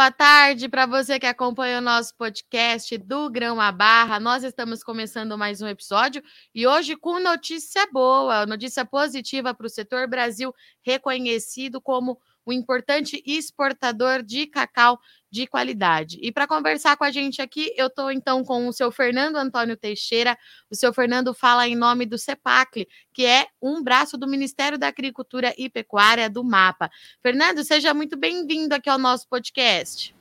Boa 0.00 0.10
tarde 0.10 0.66
para 0.66 0.86
você 0.86 1.20
que 1.20 1.26
acompanha 1.26 1.76
o 1.76 1.82
nosso 1.82 2.16
podcast 2.16 2.96
do 2.96 3.28
Grão 3.28 3.60
a 3.60 3.70
Barra. 3.70 4.18
Nós 4.18 4.42
estamos 4.42 4.82
começando 4.82 5.36
mais 5.36 5.60
um 5.60 5.68
episódio 5.68 6.22
e 6.54 6.66
hoje 6.66 6.96
com 6.96 7.20
notícia 7.20 7.86
boa, 7.92 8.46
notícia 8.46 8.82
positiva 8.82 9.52
para 9.52 9.66
o 9.66 9.68
setor 9.68 10.08
Brasil, 10.08 10.54
reconhecido 10.80 11.82
como 11.82 12.18
um 12.46 12.52
importante 12.52 13.22
exportador 13.26 14.22
de 14.22 14.46
cacau 14.46 14.98
de 15.30 15.46
qualidade. 15.46 16.18
E 16.20 16.32
para 16.32 16.46
conversar 16.46 16.96
com 16.96 17.04
a 17.04 17.10
gente 17.10 17.40
aqui, 17.40 17.72
eu 17.76 17.86
estou 17.86 18.10
então 18.10 18.44
com 18.44 18.66
o 18.66 18.72
seu 18.72 18.90
Fernando 18.90 19.36
Antônio 19.36 19.76
Teixeira. 19.76 20.36
O 20.70 20.74
seu 20.74 20.92
Fernando 20.92 21.32
fala 21.32 21.68
em 21.68 21.76
nome 21.76 22.04
do 22.04 22.18
CEPACLE, 22.18 22.88
que 23.12 23.24
é 23.24 23.46
um 23.62 23.82
braço 23.82 24.18
do 24.18 24.26
Ministério 24.26 24.78
da 24.78 24.88
Agricultura 24.88 25.54
e 25.56 25.68
Pecuária 25.68 26.28
do 26.28 26.42
MAPA. 26.42 26.90
Fernando, 27.22 27.62
seja 27.62 27.94
muito 27.94 28.16
bem-vindo 28.16 28.74
aqui 28.74 28.90
ao 28.90 28.98
nosso 28.98 29.28
podcast. 29.28 30.14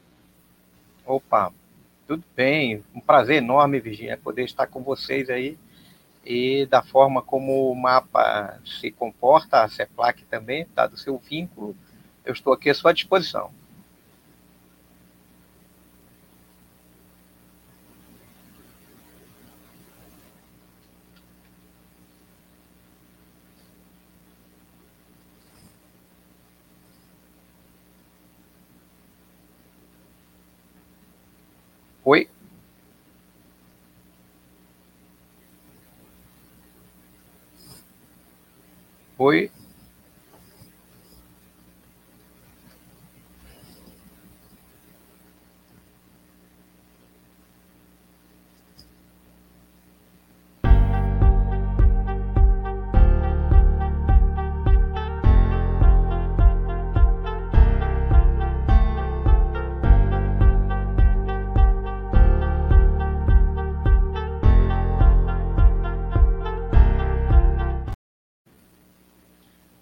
Opa, 1.05 1.51
tudo 2.07 2.23
bem. 2.35 2.83
Um 2.93 2.99
prazer 2.99 3.37
enorme, 3.37 3.79
Virginia, 3.79 4.17
poder 4.17 4.43
estar 4.43 4.67
com 4.67 4.83
vocês 4.83 5.29
aí 5.29 5.57
e 6.25 6.67
da 6.67 6.83
forma 6.83 7.21
como 7.21 7.71
o 7.71 7.75
mapa 7.75 8.59
se 8.63 8.91
comporta, 8.91 9.63
a 9.63 9.69
CEPLAC 9.69 10.23
também, 10.25 10.67
dado 10.75 10.93
o 10.93 10.97
seu 10.97 11.17
vínculo, 11.17 11.75
eu 12.23 12.33
estou 12.33 12.53
aqui 12.53 12.69
à 12.69 12.73
sua 12.75 12.93
disposição. 12.93 13.51
Oi? 32.09 32.27
Oi? 39.19 39.51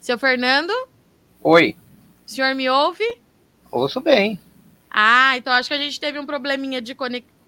Seu 0.07 0.17
Fernando? 0.17 0.71
Oi. 1.43 1.75
O 2.25 2.29
senhor 2.31 2.55
me 2.55 2.69
ouve? 2.69 3.03
Ouço 3.69 3.99
bem. 3.99 4.39
Ah, 4.89 5.35
então 5.35 5.51
acho 5.51 5.67
que 5.67 5.75
a 5.75 5.77
gente 5.77 5.99
teve 5.99 6.17
um 6.17 6.25
probleminha 6.25 6.81
de, 6.81 6.95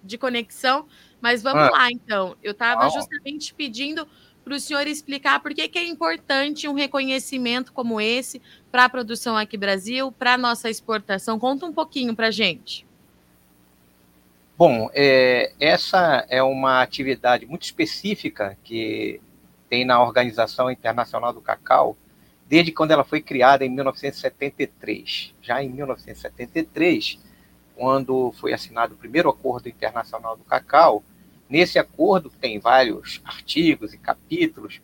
de 0.04 0.18
conexão, 0.18 0.84
mas 1.22 1.42
vamos 1.42 1.62
ah. 1.62 1.70
lá 1.70 1.90
então. 1.90 2.36
Eu 2.42 2.52
estava 2.52 2.84
ah. 2.84 2.88
justamente 2.90 3.54
pedindo 3.54 4.06
para 4.44 4.54
o 4.54 4.60
senhor 4.60 4.86
explicar 4.86 5.40
por 5.40 5.54
que, 5.54 5.66
que 5.68 5.78
é 5.78 5.86
importante 5.86 6.68
um 6.68 6.74
reconhecimento 6.74 7.72
como 7.72 7.98
esse 7.98 8.42
para 8.70 8.84
a 8.84 8.90
produção 8.90 9.38
aqui 9.38 9.56
no 9.56 9.60
Brasil, 9.60 10.12
para 10.12 10.34
a 10.34 10.38
nossa 10.38 10.68
exportação. 10.68 11.38
Conta 11.38 11.64
um 11.64 11.72
pouquinho 11.72 12.14
para 12.14 12.26
a 12.26 12.30
gente. 12.30 12.86
Bom, 14.58 14.90
é, 14.92 15.54
essa 15.58 16.26
é 16.28 16.42
uma 16.42 16.82
atividade 16.82 17.46
muito 17.46 17.62
específica 17.62 18.58
que 18.62 19.18
tem 19.70 19.82
na 19.82 20.02
Organização 20.02 20.70
Internacional 20.70 21.32
do 21.32 21.40
Cacau, 21.40 21.96
desde 22.50 22.72
quando 22.72 22.90
ela 22.90 23.04
foi 23.04 23.22
criada 23.22 23.64
em 23.64 23.68
1973. 23.68 25.32
Já 25.40 25.62
em 25.62 25.68
1973, 25.68 27.16
quando 27.76 28.32
foi 28.32 28.52
assinado 28.52 28.94
o 28.94 28.98
primeiro 28.98 29.28
acordo 29.28 29.68
internacional 29.68 30.36
do 30.36 30.42
cacau, 30.42 31.04
nesse 31.48 31.78
acordo 31.78 32.28
tem 32.28 32.58
vários 32.58 33.20
artigos 33.24 33.94
e 33.94 33.98
capítulos. 33.98 34.80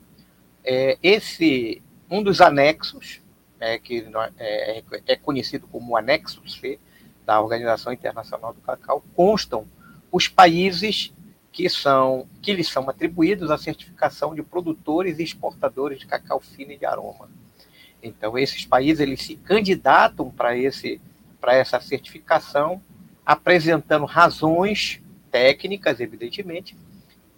É, 0.64 0.96
esse 1.02 1.82
um 2.08 2.22
dos 2.22 2.40
anexos, 2.40 3.20
é, 3.58 3.80
que 3.80 4.06
é, 4.38 4.84
é 5.04 5.16
conhecido 5.16 5.66
como 5.66 5.96
anexo 5.96 6.48
C 6.48 6.78
da 7.26 7.40
Organização 7.40 7.92
Internacional 7.92 8.54
do 8.54 8.60
Cacau, 8.60 9.02
constam 9.16 9.66
os 10.12 10.28
países 10.28 11.12
que 11.50 11.68
são 11.68 12.28
que 12.40 12.52
lhes 12.52 12.68
são 12.68 12.88
atribuídos 12.88 13.50
a 13.50 13.58
certificação 13.58 14.36
de 14.36 14.42
produtores 14.44 15.18
e 15.18 15.24
exportadores 15.24 15.98
de 15.98 16.06
cacau 16.06 16.38
fino 16.38 16.70
e 16.70 16.78
de 16.78 16.86
aroma. 16.86 17.28
Então, 18.02 18.38
esses 18.38 18.64
países 18.64 19.00
eles 19.00 19.22
se 19.22 19.36
candidatam 19.36 20.30
para 20.30 20.56
essa 20.56 21.80
certificação, 21.80 22.80
apresentando 23.24 24.04
razões 24.04 25.00
técnicas, 25.30 26.00
evidentemente, 26.00 26.76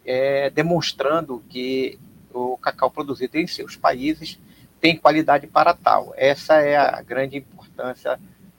é, 0.04 0.50
demonstrando 0.50 1.42
que 1.48 1.98
o 2.32 2.56
cacau 2.58 2.90
produzido 2.90 3.38
em 3.38 3.46
seus 3.46 3.76
países 3.76 4.38
tem 4.80 4.96
qualidade 4.96 5.46
para 5.46 5.74
tal. 5.74 6.12
Essa 6.16 6.54
é 6.56 6.76
a 6.76 7.02
grande 7.02 7.36
importância 7.36 8.18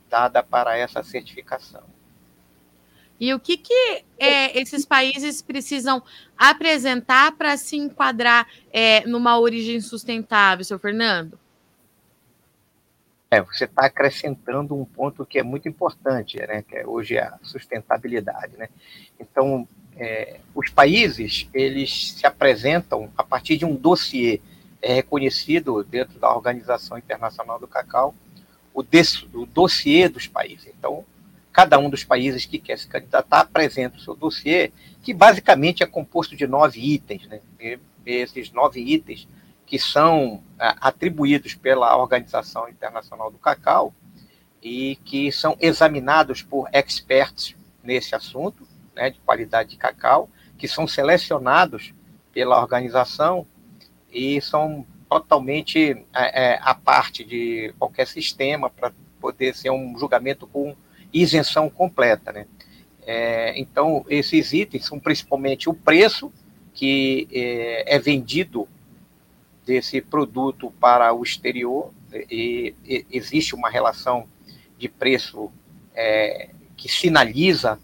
dada 0.09 0.43
para 0.43 0.77
essa 0.77 1.03
certificação. 1.03 1.83
E 3.19 3.33
o 3.33 3.39
que, 3.39 3.57
que 3.57 4.03
é, 4.17 4.57
esses 4.57 4.85
países 4.85 5.41
precisam 5.41 6.01
apresentar 6.37 7.33
para 7.33 7.57
se 7.57 7.75
enquadrar 7.75 8.47
é, 8.71 9.05
numa 9.05 9.37
origem 9.37 9.81
sustentável, 9.81 10.63
seu 10.63 10.79
Fernando? 10.79 11.37
É, 13.31 13.41
você 13.41 13.65
está 13.65 13.85
acrescentando 13.85 14.75
um 14.75 14.83
ponto 14.83 15.23
que 15.23 15.37
é 15.37 15.43
muito 15.43 15.69
importante, 15.69 16.37
né, 16.39 16.63
que 16.67 16.75
é 16.75 16.87
hoje 16.87 17.15
a 17.19 17.37
sustentabilidade, 17.43 18.57
né? 18.57 18.69
Então, 19.19 19.67
é, 19.95 20.39
os 20.55 20.71
países 20.71 21.47
eles 21.53 22.13
se 22.13 22.25
apresentam 22.25 23.11
a 23.15 23.23
partir 23.23 23.55
de 23.55 23.65
um 23.65 23.75
dossiê 23.75 24.41
é 24.81 24.93
reconhecido 24.93 25.83
dentro 25.83 26.17
da 26.17 26.33
Organização 26.33 26.97
Internacional 26.97 27.59
do 27.59 27.67
Cacau, 27.67 28.15
o, 28.73 28.81
o 28.81 29.45
dossiê 29.45 30.09
dos 30.09 30.25
países. 30.25 30.67
Então, 30.67 31.05
cada 31.51 31.77
um 31.77 31.89
dos 31.89 32.03
países 32.03 32.45
que 32.45 32.57
quer 32.57 32.79
se 32.79 32.87
candidatar 32.87 33.41
apresenta 33.41 33.97
o 33.97 34.01
seu 34.01 34.15
dossiê, 34.15 34.71
que 35.03 35.13
basicamente 35.13 35.83
é 35.83 35.85
composto 35.85 36.35
de 36.35 36.47
nove 36.47 36.79
itens, 36.79 37.27
né? 37.27 37.41
E 37.59 37.77
esses 38.05 38.51
nove 38.51 38.79
itens 38.79 39.27
que 39.69 39.77
são 39.77 40.41
é, 40.59 40.73
atribuídos 40.81 41.53
pela 41.53 41.95
Organização 41.95 42.67
Internacional 42.67 43.29
do 43.29 43.37
Cacau 43.37 43.93
e 44.63 44.95
que 45.05 45.31
são 45.31 45.55
examinados 45.61 46.41
por 46.41 46.67
experts 46.73 47.55
nesse 47.83 48.15
assunto, 48.15 48.67
né, 48.95 49.11
de 49.11 49.19
qualidade 49.19 49.69
de 49.69 49.77
cacau, 49.77 50.27
que 50.57 50.67
são 50.67 50.87
selecionados 50.87 51.93
pela 52.33 52.59
organização 52.59 53.45
e 54.11 54.41
são 54.41 54.85
totalmente 55.07 56.03
é, 56.13 56.55
é 56.55 56.73
parte 56.83 57.23
de 57.23 57.71
qualquer 57.77 58.07
sistema 58.07 58.71
para 58.71 58.91
poder 59.21 59.55
ser 59.55 59.69
um 59.69 59.95
julgamento 59.99 60.47
com 60.47 60.75
isenção 61.13 61.69
completa, 61.69 62.31
né? 62.31 62.47
É, 63.05 63.59
então, 63.59 64.03
esses 64.09 64.51
itens 64.51 64.85
são 64.85 64.99
principalmente 64.99 65.69
o 65.69 65.73
preço 65.73 66.31
que 66.73 67.27
é, 67.31 67.95
é 67.95 67.99
vendido 67.99 68.67
desse 69.69 70.01
produto 70.01 70.71
para 70.79 71.13
o 71.13 71.21
exterior 71.21 71.93
e, 72.11 72.73
e 72.83 73.05
existe 73.11 73.53
uma 73.53 73.69
relação 73.69 74.27
de 74.79 74.89
preço 74.89 75.51
é, 75.93 76.49
que 76.75 76.89
sinaliza 76.89 77.79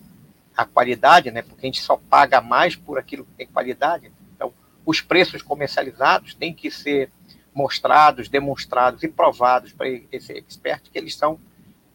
a 0.57 0.65
qualidade, 0.65 1.29
né? 1.29 1.43
Porque 1.43 1.63
a 1.63 1.67
gente 1.67 1.81
só 1.81 1.95
paga 1.95 2.41
mais 2.41 2.75
por 2.75 2.97
aquilo 2.97 3.23
que 3.23 3.33
tem 3.33 3.45
qualidade. 3.45 4.11
Então, 4.35 4.51
os 4.83 4.99
preços 4.99 5.43
comercializados 5.43 6.33
têm 6.33 6.55
que 6.55 6.71
ser 6.71 7.11
mostrados, 7.53 8.27
demonstrados 8.27 9.03
e 9.03 9.07
provados 9.07 9.71
para 9.71 9.87
esse 10.11 10.33
expert 10.33 10.89
que 10.91 10.97
eles 10.97 11.15
são 11.15 11.39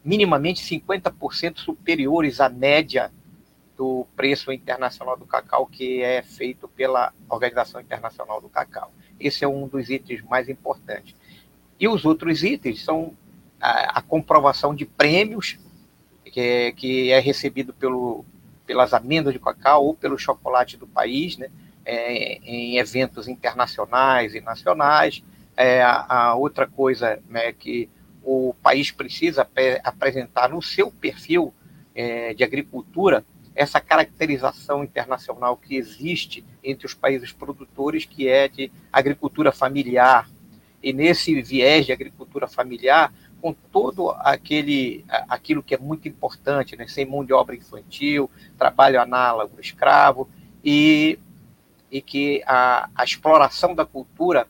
minimamente 0.05 0.63
50% 0.63 1.57
superiores 1.57 2.39
à 2.39 2.47
média 2.47 3.11
do 3.75 4.07
preço 4.15 4.53
internacional 4.53 5.17
do 5.17 5.25
cacau 5.25 5.65
que 5.65 6.01
é 6.01 6.21
feito 6.21 6.65
pela 6.69 7.11
Organização 7.27 7.81
Internacional 7.81 8.39
do 8.39 8.47
Cacau. 8.47 8.93
Esse 9.21 9.43
é 9.43 9.47
um 9.47 9.67
dos 9.67 9.89
itens 9.89 10.21
mais 10.23 10.49
importantes. 10.49 11.15
E 11.79 11.87
os 11.87 12.05
outros 12.05 12.43
itens 12.43 12.83
são 12.83 13.13
a, 13.59 13.99
a 13.99 14.01
comprovação 14.01 14.73
de 14.73 14.85
prêmios 14.85 15.57
que 16.25 16.39
é, 16.39 16.71
que 16.71 17.11
é 17.11 17.19
recebido 17.19 17.73
pelo, 17.73 18.23
pelas 18.65 18.93
amêndoas 18.93 19.33
de 19.33 19.39
cacau 19.39 19.85
ou 19.85 19.93
pelo 19.93 20.17
chocolate 20.17 20.77
do 20.77 20.87
país, 20.87 21.37
né, 21.37 21.49
é, 21.85 22.37
em 22.37 22.77
eventos 22.77 23.27
internacionais 23.27 24.33
e 24.33 24.41
nacionais. 24.41 25.23
É, 25.57 25.81
a, 25.83 26.05
a 26.07 26.35
outra 26.35 26.65
coisa 26.65 27.21
né, 27.27 27.51
que 27.51 27.89
o 28.23 28.53
país 28.61 28.91
precisa 28.91 29.47
apresentar 29.83 30.49
no 30.49 30.61
seu 30.61 30.91
perfil 30.91 31.53
é, 31.93 32.33
de 32.33 32.43
agricultura 32.43 33.25
essa 33.55 33.79
caracterização 33.79 34.83
internacional 34.83 35.57
que 35.57 35.75
existe 35.75 36.43
entre 36.63 36.85
os 36.85 36.93
países 36.93 37.31
produtores, 37.31 38.05
que 38.05 38.27
é 38.27 38.47
de 38.47 38.71
agricultura 38.91 39.51
familiar. 39.51 40.29
E 40.81 40.93
nesse 40.93 41.41
viés 41.41 41.85
de 41.85 41.91
agricultura 41.91 42.47
familiar, 42.47 43.13
com 43.41 43.53
todo 43.53 44.11
aquele 44.19 45.03
aquilo 45.27 45.63
que 45.63 45.75
é 45.75 45.77
muito 45.77 46.07
importante, 46.07 46.75
né? 46.75 46.87
sem 46.87 47.05
mão 47.05 47.25
de 47.25 47.33
obra 47.33 47.55
infantil, 47.55 48.29
trabalho 48.57 49.01
análogo 49.01 49.59
escravo, 49.59 50.29
e, 50.63 51.17
e 51.91 52.01
que 52.01 52.43
a, 52.45 52.89
a 52.95 53.03
exploração 53.03 53.73
da 53.73 53.85
cultura 53.85 54.47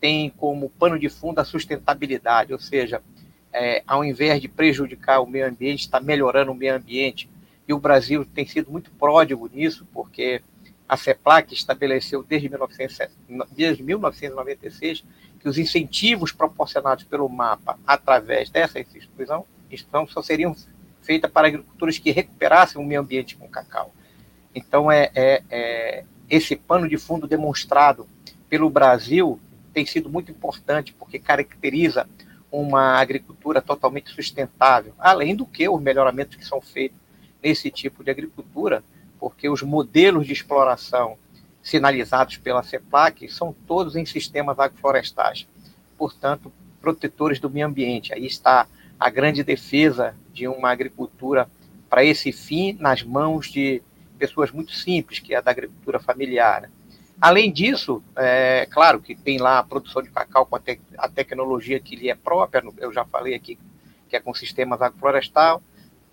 tem 0.00 0.30
como 0.30 0.70
pano 0.70 0.98
de 0.98 1.08
fundo 1.08 1.40
a 1.40 1.44
sustentabilidade, 1.44 2.52
ou 2.52 2.58
seja, 2.58 3.02
é, 3.52 3.82
ao 3.86 4.04
invés 4.04 4.40
de 4.40 4.48
prejudicar 4.48 5.20
o 5.20 5.26
meio 5.26 5.48
ambiente, 5.48 5.80
está 5.80 6.00
melhorando 6.00 6.52
o 6.52 6.54
meio 6.54 6.76
ambiente. 6.76 7.28
E 7.68 7.72
o 7.74 7.78
Brasil 7.78 8.24
tem 8.24 8.46
sido 8.46 8.70
muito 8.72 8.90
pródigo 8.92 9.48
nisso, 9.52 9.86
porque 9.92 10.40
a 10.88 10.96
CEPLAC 10.96 11.52
estabeleceu 11.52 12.22
desde, 12.22 12.48
1900, 12.48 12.98
desde 13.54 13.82
1996 13.82 15.04
que 15.38 15.48
os 15.48 15.58
incentivos 15.58 16.32
proporcionados 16.32 17.04
pelo 17.04 17.28
MAPA 17.28 17.78
através 17.86 18.48
dessa 18.48 18.80
instituição, 18.80 19.44
instituição 19.70 20.08
só 20.08 20.22
seriam 20.22 20.56
feitas 21.02 21.30
para 21.30 21.48
agricultores 21.48 21.98
que 21.98 22.10
recuperassem 22.10 22.80
o 22.80 22.84
meio 22.84 23.02
ambiente 23.02 23.36
com 23.36 23.46
cacau. 23.46 23.92
Então, 24.54 24.90
é, 24.90 25.10
é, 25.14 25.42
é 25.50 26.04
esse 26.28 26.56
pano 26.56 26.88
de 26.88 26.96
fundo 26.96 27.26
demonstrado 27.26 28.08
pelo 28.48 28.70
Brasil 28.70 29.38
tem 29.74 29.84
sido 29.84 30.08
muito 30.08 30.32
importante, 30.32 30.94
porque 30.94 31.18
caracteriza 31.18 32.08
uma 32.50 32.98
agricultura 32.98 33.60
totalmente 33.60 34.10
sustentável, 34.10 34.94
além 34.98 35.36
do 35.36 35.44
que 35.44 35.68
os 35.68 35.80
melhoramentos 35.80 36.34
que 36.34 36.44
são 36.44 36.62
feitos 36.62 36.98
nesse 37.42 37.70
tipo 37.70 38.02
de 38.02 38.10
agricultura, 38.10 38.82
porque 39.18 39.48
os 39.48 39.62
modelos 39.62 40.26
de 40.26 40.32
exploração 40.32 41.16
sinalizados 41.62 42.36
pela 42.36 42.62
CEPLAC 42.62 43.28
são 43.28 43.54
todos 43.66 43.96
em 43.96 44.06
sistemas 44.06 44.58
agroflorestais, 44.58 45.46
portanto, 45.96 46.52
protetores 46.80 47.38
do 47.40 47.50
meio 47.50 47.66
ambiente. 47.66 48.12
Aí 48.12 48.26
está 48.26 48.66
a 48.98 49.10
grande 49.10 49.44
defesa 49.44 50.14
de 50.32 50.48
uma 50.48 50.70
agricultura 50.70 51.48
para 51.88 52.04
esse 52.04 52.32
fim 52.32 52.76
nas 52.78 53.02
mãos 53.02 53.50
de 53.50 53.82
pessoas 54.18 54.50
muito 54.50 54.72
simples, 54.72 55.18
que 55.18 55.34
é 55.34 55.38
a 55.38 55.40
da 55.40 55.50
agricultura 55.50 56.00
familiar. 56.00 56.70
Além 57.20 57.52
disso, 57.52 58.02
é 58.16 58.66
claro 58.70 59.00
que 59.00 59.14
tem 59.14 59.38
lá 59.38 59.58
a 59.58 59.62
produção 59.62 60.02
de 60.02 60.10
cacau 60.10 60.46
com 60.46 60.56
a, 60.56 60.60
te 60.60 60.80
a 60.96 61.08
tecnologia 61.08 61.80
que 61.80 61.96
lhe 61.96 62.08
é 62.08 62.14
própria, 62.14 62.62
eu 62.78 62.92
já 62.92 63.04
falei 63.04 63.34
aqui, 63.34 63.58
que 64.08 64.16
é 64.16 64.20
com 64.20 64.32
sistemas 64.34 64.80
agroflorestal. 64.80 65.62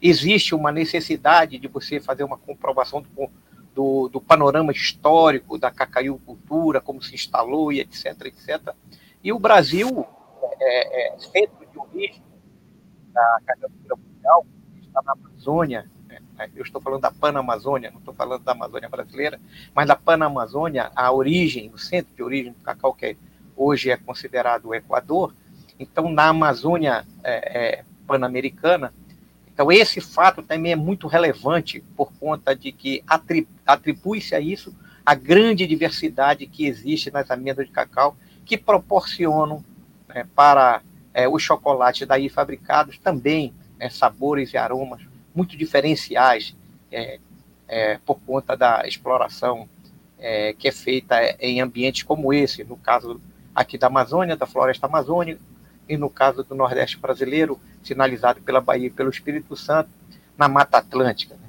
Existe 0.02 0.54
uma 0.54 0.72
necessidade 0.72 1.58
de 1.58 1.68
você 1.68 2.00
fazer 2.00 2.24
uma 2.24 2.38
comprovação 2.38 3.02
do, 3.02 3.30
do, 3.74 4.10
do 4.10 4.22
panorama 4.22 4.72
histórico 4.72 5.58
da 5.58 5.70
cacaicultura, 5.70 6.80
como 6.80 7.02
se 7.02 7.14
instalou 7.14 7.72
e 7.72 7.82
etc, 7.82 8.06
etc. 8.26 8.74
E 9.24 9.34
o 9.34 9.40
Brasil, 9.40 10.06
é, 10.60 11.16
é, 11.16 11.20
centro 11.20 11.66
de 11.72 11.80
origem 11.80 12.24
da 13.12 13.40
cacaicultura 13.46 13.96
mundial, 13.96 14.46
está 14.82 15.02
na 15.02 15.12
Amazônia, 15.14 15.92
né? 16.08 16.20
eu 16.56 16.64
estou 16.64 16.82
falando 16.82 17.02
da 17.02 17.12
Panamazônia, 17.12 17.92
não 17.92 18.00
estou 18.00 18.14
falando 18.14 18.44
da 18.44 18.52
Amazônia 18.52 18.88
brasileira, 18.88 19.40
mas 19.74 19.88
da 19.88 19.96
Panamazônia, 19.96 20.92
a 20.96 21.12
origem, 21.12 21.70
o 21.74 21.78
centro 21.78 22.16
de 22.16 22.24
origem 22.24 22.54
do 22.54 22.60
cacau, 22.60 22.94
que 22.94 23.06
é, 23.06 23.16
hoje 23.56 23.90
é 23.90 23.98
considerado 23.98 24.68
o 24.68 24.76
Equador, 24.76 25.34
então 25.80 26.10
na 26.10 26.30
Amazônia 26.30 27.06
é, 27.24 27.80
é, 27.80 27.86
pan-americana, 28.08 28.94
então 29.56 29.72
esse 29.72 30.02
fato 30.02 30.44
também 30.44 30.74
é 30.74 30.75
muito 30.75 31.07
relevante 31.07 31.81
por 31.96 32.12
conta 32.19 32.54
de 32.54 32.74
que 32.74 33.02
atribui-se 33.66 34.36
a 34.36 34.40
isso 34.40 34.75
a 35.06 35.16
grande 35.16 35.66
diversidade 35.66 36.46
que 36.46 36.66
existe 36.66 37.10
nas 37.10 37.31
amêndoas 37.31 37.68
de 37.68 37.72
cacau, 37.72 38.18
que 38.44 38.57
proporcionam 38.57 39.63
né, 40.10 40.28
para 40.36 40.81
é, 41.13 41.25
os 41.30 41.42
chocolates 41.42 42.06
daí 42.06 42.28
fabricados 42.28 42.98
também 42.98 43.54
é, 43.80 43.90
sabores 43.90 44.52
e 44.52 44.57
aromas 44.57 45.02
muito 45.34 45.56
diferenciais 45.56 46.54
é, 46.92 47.19
é, 47.68 47.98
por 48.06 48.19
conta 48.19 48.58
da 48.58 48.86
exploração 48.86 49.69
é, 50.19 50.54
que 50.54 50.68
é 50.68 50.72
feita 50.72 51.16
em 51.40 51.62
ambientes 51.62 52.04
como 52.04 52.34
esse, 52.34 52.63
no 52.66 52.75
caso 52.75 53.22
aqui 53.54 53.78
da 53.78 53.88
Amazônia, 53.88 54.36
da 54.36 54.46
floresta 54.46 54.86
amazônica, 54.86 55.40
e 55.88 55.98
no 55.98 56.10
caso 56.10 56.44
do 56.44 56.56
Nordeste 56.56 56.98
brasileiro, 56.98 57.60
sinalizado 57.84 58.42
pela 58.42 58.62
Bahia 58.62 58.88
e 58.88 58.92
pelo 58.92 59.10
Espírito 59.10 59.56
Santo, 59.56 59.90
na 60.38 60.48
Mata 60.48 60.78
Atlântica. 60.78 61.36
Né? 61.36 61.48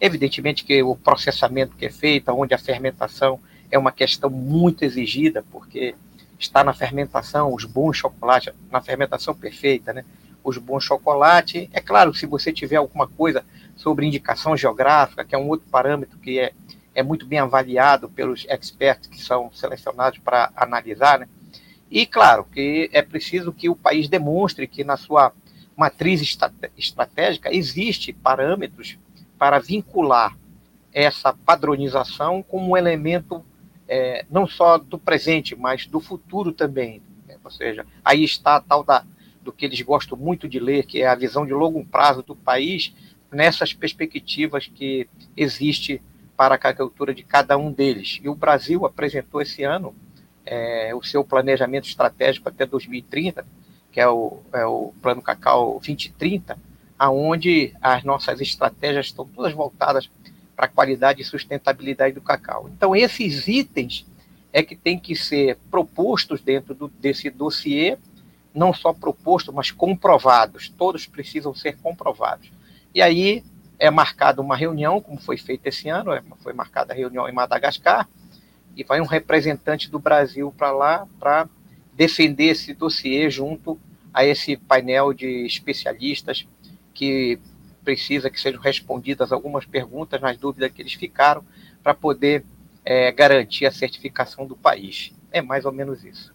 Evidentemente 0.00 0.64
que 0.64 0.82
o 0.82 0.96
processamento 0.96 1.76
que 1.76 1.86
é 1.86 1.90
feito, 1.90 2.30
onde 2.32 2.54
a 2.54 2.58
fermentação 2.58 3.40
é 3.70 3.78
uma 3.78 3.92
questão 3.92 4.30
muito 4.30 4.84
exigida, 4.84 5.44
porque 5.50 5.94
está 6.38 6.64
na 6.64 6.74
fermentação 6.74 7.52
os 7.52 7.64
bons 7.64 7.96
chocolates, 7.96 8.52
na 8.70 8.80
fermentação 8.80 9.34
perfeita, 9.34 9.92
né? 9.92 10.04
os 10.42 10.58
bons 10.58 10.84
chocolates. 10.84 11.68
É 11.72 11.80
claro, 11.80 12.14
se 12.14 12.26
você 12.26 12.52
tiver 12.52 12.76
alguma 12.76 13.06
coisa 13.06 13.44
sobre 13.76 14.06
indicação 14.06 14.56
geográfica, 14.56 15.24
que 15.24 15.34
é 15.34 15.38
um 15.38 15.48
outro 15.48 15.66
parâmetro 15.70 16.18
que 16.18 16.38
é, 16.38 16.52
é 16.94 17.02
muito 17.02 17.26
bem 17.26 17.38
avaliado 17.38 18.08
pelos 18.08 18.46
experts 18.48 19.08
que 19.08 19.20
são 19.20 19.50
selecionados 19.52 20.18
para 20.18 20.50
analisar, 20.54 21.18
né? 21.18 21.28
E, 21.90 22.06
claro, 22.06 22.44
que 22.44 22.88
é 22.92 23.02
preciso 23.02 23.52
que 23.52 23.68
o 23.68 23.76
país 23.76 24.08
demonstre 24.08 24.66
que 24.66 24.82
na 24.82 24.96
sua 24.96 25.32
matriz 25.76 26.20
estratégica 26.76 27.54
existe 27.54 28.12
parâmetros 28.12 28.98
para 29.38 29.58
vincular 29.58 30.36
essa 30.92 31.32
padronização 31.32 32.42
como 32.42 32.70
um 32.70 32.76
elemento 32.76 33.44
é, 33.88 34.24
não 34.30 34.46
só 34.46 34.78
do 34.78 34.98
presente, 34.98 35.56
mas 35.56 35.86
do 35.86 36.00
futuro 36.00 36.52
também. 36.52 37.02
Né? 37.26 37.36
Ou 37.42 37.50
seja, 37.50 37.84
aí 38.04 38.24
está 38.24 38.56
a 38.56 38.60
tal 38.60 38.84
da 38.84 39.04
do 39.42 39.52
que 39.52 39.66
eles 39.66 39.80
gostam 39.82 40.16
muito 40.16 40.48
de 40.48 40.58
ler, 40.58 40.86
que 40.86 41.02
é 41.02 41.06
a 41.06 41.14
visão 41.14 41.44
de 41.44 41.52
longo 41.52 41.84
prazo 41.84 42.22
do 42.22 42.34
país, 42.34 42.94
nessas 43.30 43.74
perspectivas 43.74 44.66
que 44.66 45.06
existe 45.36 46.00
para 46.34 46.54
a 46.54 46.68
agricultura 46.68 47.14
de 47.14 47.22
cada 47.22 47.56
um 47.58 47.70
deles. 47.70 48.18
E 48.22 48.28
o 48.28 48.34
Brasil 48.34 48.86
apresentou 48.86 49.42
esse 49.42 49.62
ano 49.62 49.94
é, 50.46 50.94
o 50.94 51.02
seu 51.02 51.24
planejamento 51.24 51.88
estratégico 51.88 52.48
até 52.48 52.66
2030, 52.66 53.46
que 53.90 54.00
é 54.00 54.08
o, 54.08 54.40
é 54.52 54.66
o 54.66 54.92
Plano 55.00 55.22
Cacau 55.22 55.72
2030, 55.72 56.58
aonde 56.98 57.74
as 57.80 58.04
nossas 58.04 58.40
estratégias 58.40 59.06
estão 59.06 59.26
todas 59.26 59.52
voltadas 59.52 60.10
para 60.54 60.66
a 60.66 60.68
qualidade 60.68 61.20
e 61.20 61.24
sustentabilidade 61.24 62.14
do 62.14 62.20
cacau. 62.20 62.70
Então, 62.72 62.94
esses 62.94 63.48
itens 63.48 64.06
é 64.52 64.62
que 64.62 64.76
tem 64.76 64.98
que 64.98 65.16
ser 65.16 65.58
propostos 65.70 66.40
dentro 66.40 66.74
do, 66.74 66.88
desse 66.88 67.28
dossiê 67.28 67.98
não 68.54 68.72
só 68.72 68.92
propostos, 68.92 69.52
mas 69.52 69.72
comprovados. 69.72 70.68
Todos 70.68 71.06
precisam 71.06 71.52
ser 71.52 71.76
comprovados. 71.78 72.52
E 72.94 73.02
aí 73.02 73.42
é 73.78 73.90
marcada 73.90 74.40
uma 74.40 74.56
reunião, 74.56 75.00
como 75.00 75.20
foi 75.20 75.36
feito 75.36 75.66
esse 75.66 75.88
ano, 75.88 76.12
é, 76.12 76.22
foi 76.40 76.52
marcada 76.52 76.92
a 76.92 76.96
reunião 76.96 77.28
em 77.28 77.32
Madagascar, 77.32 78.08
e 78.76 78.84
vai 78.84 79.00
um 79.00 79.06
representante 79.06 79.90
do 79.90 79.98
Brasil 79.98 80.52
para 80.56 80.72
lá 80.72 81.06
para 81.18 81.48
defender 81.92 82.46
esse 82.46 82.74
dossiê 82.74 83.30
junto 83.30 83.78
a 84.12 84.24
esse 84.24 84.56
painel 84.56 85.12
de 85.12 85.46
especialistas 85.46 86.46
que 86.92 87.38
precisa 87.84 88.30
que 88.30 88.40
sejam 88.40 88.60
respondidas 88.60 89.30
algumas 89.30 89.64
perguntas 89.64 90.20
nas 90.20 90.36
dúvidas 90.36 90.72
que 90.72 90.82
eles 90.82 90.94
ficaram 90.94 91.44
para 91.82 91.94
poder 91.94 92.44
é, 92.84 93.12
garantir 93.12 93.66
a 93.66 93.72
certificação 93.72 94.46
do 94.46 94.56
país. 94.56 95.12
É 95.30 95.40
mais 95.42 95.64
ou 95.64 95.72
menos 95.72 96.04
isso. 96.04 96.33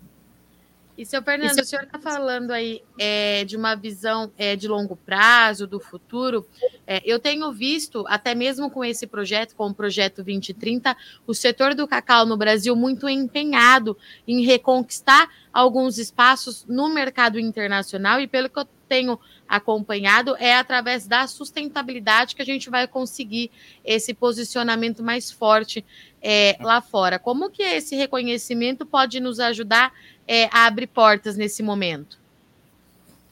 E, 1.00 1.06
seu 1.06 1.24
Fernando, 1.24 1.58
o 1.58 1.64
senhor 1.64 1.86
está 1.86 1.98
falando 1.98 2.52
aí 2.52 2.84
é, 3.00 3.46
de 3.46 3.56
uma 3.56 3.74
visão 3.74 4.34
é, 4.38 4.54
de 4.58 4.68
longo 4.68 4.98
prazo, 4.98 5.66
do 5.66 5.80
futuro. 5.80 6.46
É, 6.86 7.02
eu 7.06 7.18
tenho 7.18 7.54
visto, 7.54 8.04
até 8.06 8.36
mesmo 8.36 8.70
com 8.70 8.84
esse 8.84 9.08
projeto, 9.08 9.56
com 9.56 9.68
o 9.68 9.74
projeto 9.74 10.18
2030, 10.18 10.98
o 11.26 11.34
setor 11.34 11.74
do 11.74 11.88
cacau 11.88 12.26
no 12.26 12.36
Brasil 12.36 12.76
muito 12.76 13.08
empenhado 13.08 13.98
em 14.28 14.44
reconquistar 14.44 15.30
alguns 15.54 15.98
espaços 15.98 16.66
no 16.68 16.90
mercado 16.90 17.40
internacional, 17.40 18.20
e 18.20 18.28
pelo 18.28 18.50
que 18.50 18.60
eu 18.60 18.68
tenho 18.90 19.18
acompanhado, 19.50 20.36
é 20.38 20.56
através 20.56 21.08
da 21.08 21.26
sustentabilidade 21.26 22.36
que 22.36 22.42
a 22.42 22.46
gente 22.46 22.70
vai 22.70 22.88
conseguir 22.88 23.50
esse 23.84 24.14
posicionamento 24.14 25.02
mais 25.02 25.32
forte 25.32 25.84
é, 26.22 26.56
lá 26.62 26.80
fora. 26.82 27.18
Como 27.18 27.50
que 27.50 27.64
esse 27.64 27.96
reconhecimento 27.96 28.86
pode 28.86 29.20
nos 29.20 29.40
ajudar 29.40 29.92
é, 30.28 30.48
abre 30.56 30.86
portas 30.86 31.36
nesse 31.36 31.64
momento? 31.64 32.20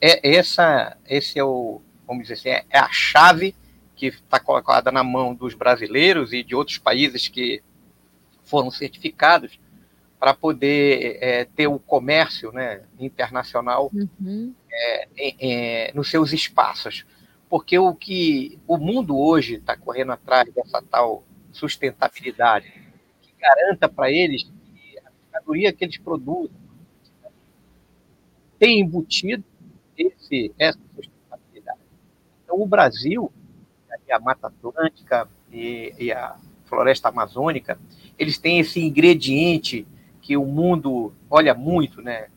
É 0.01 0.35
essa, 0.35 0.97
esse 1.07 1.37
é 1.37 1.43
o, 1.43 1.79
vamos 2.07 2.23
dizer 2.23 2.33
assim, 2.33 2.49
é, 2.49 2.65
é 2.71 2.79
a 2.79 2.89
chave 2.89 3.55
que 3.95 4.07
está 4.07 4.39
colocada 4.39 4.91
na 4.91 5.03
mão 5.03 5.35
dos 5.35 5.53
brasileiros 5.53 6.33
e 6.33 6.43
de 6.43 6.55
outros 6.55 6.79
países 6.79 7.27
que 7.27 7.61
foram 8.43 8.71
certificados 8.71 9.59
para 10.19 10.33
poder 10.33 11.17
é, 11.21 11.45
ter 11.45 11.67
o 11.67 11.77
comércio 11.77 12.51
né, 12.51 12.81
internacional 12.99 13.91
uhum. 13.93 14.53
é, 14.69 15.91
nos 15.93 16.09
seus 16.09 16.33
espaços. 16.33 17.05
Porque 17.49 17.77
o 17.77 17.93
que 17.93 18.59
o 18.67 18.77
mundo 18.77 19.17
hoje 19.17 19.55
está 19.55 19.77
correndo 19.77 20.11
atrás 20.11 20.51
dessa 20.53 20.81
tal 20.81 21.23
sustentabilidade, 21.51 22.71
que 23.21 23.31
garanta 23.39 23.87
para 23.87 24.11
eles 24.11 24.43
que 24.43 24.99
a 24.99 25.11
mercadoria 25.31 25.71
que 25.71 25.85
eles 25.85 25.97
produzem 25.97 26.55
tem 28.59 28.79
embutido 28.79 29.43
esse, 29.97 30.51
essa 30.57 30.79
sustentabilidade. 30.95 31.79
Então, 32.43 32.59
o 32.59 32.65
Brasil, 32.65 33.31
a 34.09 34.19
Mata 34.19 34.47
Atlântica 34.47 35.27
e, 35.51 35.93
e 35.99 36.11
a 36.11 36.37
floresta 36.65 37.09
amazônica, 37.09 37.79
eles 38.17 38.37
têm 38.37 38.59
esse 38.59 38.79
ingrediente 38.79 39.85
que 40.27 40.35
o 40.35 40.43
mundo 40.43 41.13
olha 41.29 41.53
muito, 41.53 42.01
né? 42.01 42.27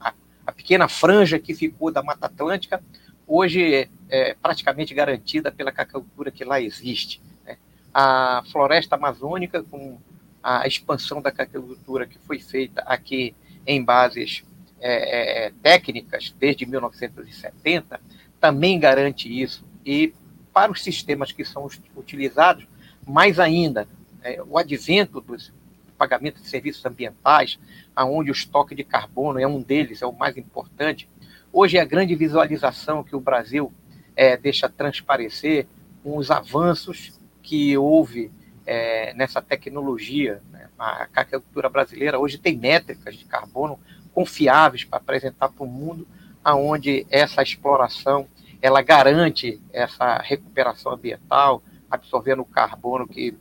A, 0.00 0.12
a 0.44 0.50
pequena 0.50 0.88
franja 0.88 1.38
que 1.38 1.54
ficou 1.54 1.92
da 1.92 2.02
Mata 2.02 2.26
Atlântica 2.26 2.82
hoje 3.24 3.72
é, 3.72 3.88
é 4.08 4.34
praticamente 4.34 4.92
garantida 4.92 5.52
pela 5.52 5.70
cacaucultura 5.70 6.32
que 6.32 6.44
lá 6.44 6.60
existe. 6.60 7.22
Né? 7.44 7.56
A 7.94 8.42
floresta 8.50 8.96
amazônica, 8.96 9.62
com 9.62 9.96
a 10.42 10.66
expansão 10.66 11.22
da 11.22 11.30
cacaucultura 11.30 12.04
que 12.04 12.18
foi 12.18 12.40
feita 12.40 12.82
aqui 12.82 13.32
em 13.64 13.84
bases 13.84 14.42
é, 14.80 15.46
é, 15.46 15.52
técnicas 15.62 16.34
desde 16.36 16.66
1970, 16.66 18.00
também 18.40 18.80
garante 18.80 19.28
isso. 19.28 19.64
E 19.84 20.12
para 20.52 20.72
os 20.72 20.82
sistemas 20.82 21.30
que 21.30 21.44
são 21.44 21.68
utilizados, 21.94 22.66
mais 23.06 23.38
ainda, 23.38 23.86
é, 24.20 24.42
o 24.42 24.58
advento 24.58 25.20
dos 25.20 25.52
pagamentos 25.96 26.42
de 26.42 26.48
serviços 26.48 26.84
ambientais, 26.84 27.58
aonde 27.94 28.30
o 28.30 28.32
estoque 28.32 28.74
de 28.74 28.84
carbono 28.84 29.40
é 29.40 29.46
um 29.46 29.60
deles, 29.60 30.02
é 30.02 30.06
o 30.06 30.12
mais 30.12 30.36
importante. 30.36 31.08
Hoje 31.52 31.78
é 31.78 31.80
a 31.80 31.84
grande 31.84 32.14
visualização 32.14 33.02
que 33.02 33.16
o 33.16 33.20
Brasil 33.20 33.72
é, 34.14 34.36
deixa 34.36 34.68
transparecer 34.68 35.66
com 36.02 36.16
os 36.16 36.30
avanços 36.30 37.18
que 37.42 37.76
houve 37.76 38.30
é, 38.66 39.14
nessa 39.14 39.40
tecnologia. 39.40 40.42
Né? 40.50 40.68
A 40.78 41.08
agricultura 41.14 41.68
brasileira 41.68 42.18
hoje 42.18 42.38
tem 42.38 42.56
métricas 42.56 43.16
de 43.16 43.24
carbono 43.24 43.78
confiáveis 44.12 44.84
para 44.84 44.98
apresentar 44.98 45.48
para 45.50 45.64
o 45.64 45.66
mundo, 45.66 46.06
aonde 46.42 47.06
essa 47.10 47.42
exploração 47.42 48.26
ela 48.62 48.82
garante 48.82 49.60
essa 49.72 50.18
recuperação 50.18 50.92
ambiental, 50.92 51.62
absorvendo 51.90 52.42
o 52.42 52.44
carbono 52.44 53.06
que 53.06 53.36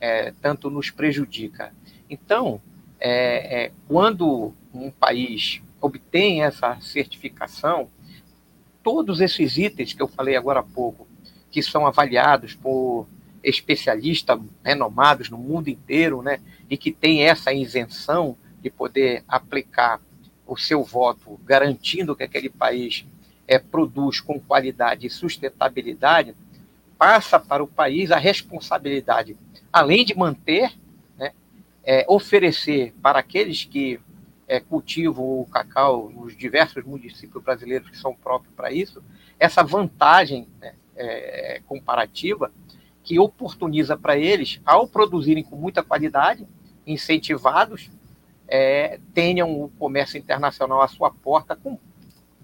é, 0.00 0.32
tanto 0.40 0.70
nos 0.70 0.90
prejudica. 0.90 1.72
Então, 2.10 2.60
é, 2.98 3.64
é, 3.64 3.72
quando 3.86 4.52
um 4.74 4.90
país 4.90 5.62
obtém 5.80 6.42
essa 6.42 6.78
certificação, 6.80 7.88
todos 8.82 9.20
esses 9.20 9.56
itens 9.56 9.92
que 9.92 10.02
eu 10.02 10.08
falei 10.08 10.36
agora 10.36 10.60
há 10.60 10.64
pouco, 10.64 11.06
que 11.50 11.62
são 11.62 11.86
avaliados 11.86 12.54
por 12.54 13.06
especialistas 13.42 14.38
renomados 14.62 15.30
no 15.30 15.38
mundo 15.38 15.68
inteiro, 15.68 16.20
né, 16.20 16.40
e 16.68 16.76
que 16.76 16.92
tem 16.92 17.22
essa 17.22 17.52
isenção 17.52 18.36
de 18.60 18.68
poder 18.68 19.24
aplicar 19.26 20.00
o 20.46 20.56
seu 20.56 20.82
voto, 20.82 21.40
garantindo 21.44 22.14
que 22.14 22.24
aquele 22.24 22.50
país 22.50 23.06
é, 23.46 23.58
produz 23.58 24.20
com 24.20 24.38
qualidade 24.38 25.06
e 25.06 25.10
sustentabilidade, 25.10 26.34
passa 26.98 27.38
para 27.38 27.62
o 27.62 27.68
país 27.68 28.10
a 28.10 28.18
responsabilidade, 28.18 29.36
além 29.72 30.04
de 30.04 30.14
manter, 30.14 30.72
é, 31.84 32.04
oferecer 32.08 32.94
para 33.02 33.18
aqueles 33.18 33.64
que 33.64 34.00
é, 34.46 34.60
cultivam 34.60 35.24
o 35.40 35.46
cacau 35.46 36.10
nos 36.10 36.36
diversos 36.36 36.84
municípios 36.84 37.42
brasileiros 37.42 37.88
que 37.88 37.96
são 37.96 38.14
próprios 38.14 38.54
para 38.54 38.72
isso, 38.72 39.02
essa 39.38 39.62
vantagem 39.62 40.48
né, 40.60 40.74
é, 40.96 41.62
comparativa 41.66 42.52
que 43.02 43.18
oportuniza 43.18 43.96
para 43.96 44.18
eles, 44.18 44.60
ao 44.64 44.86
produzirem 44.86 45.42
com 45.42 45.56
muita 45.56 45.82
qualidade, 45.82 46.46
incentivados, 46.86 47.90
é, 48.46 48.98
tenham 49.14 49.62
o 49.62 49.68
comércio 49.78 50.18
internacional 50.18 50.82
à 50.82 50.88
sua 50.88 51.10
porta 51.10 51.54
com, 51.54 51.78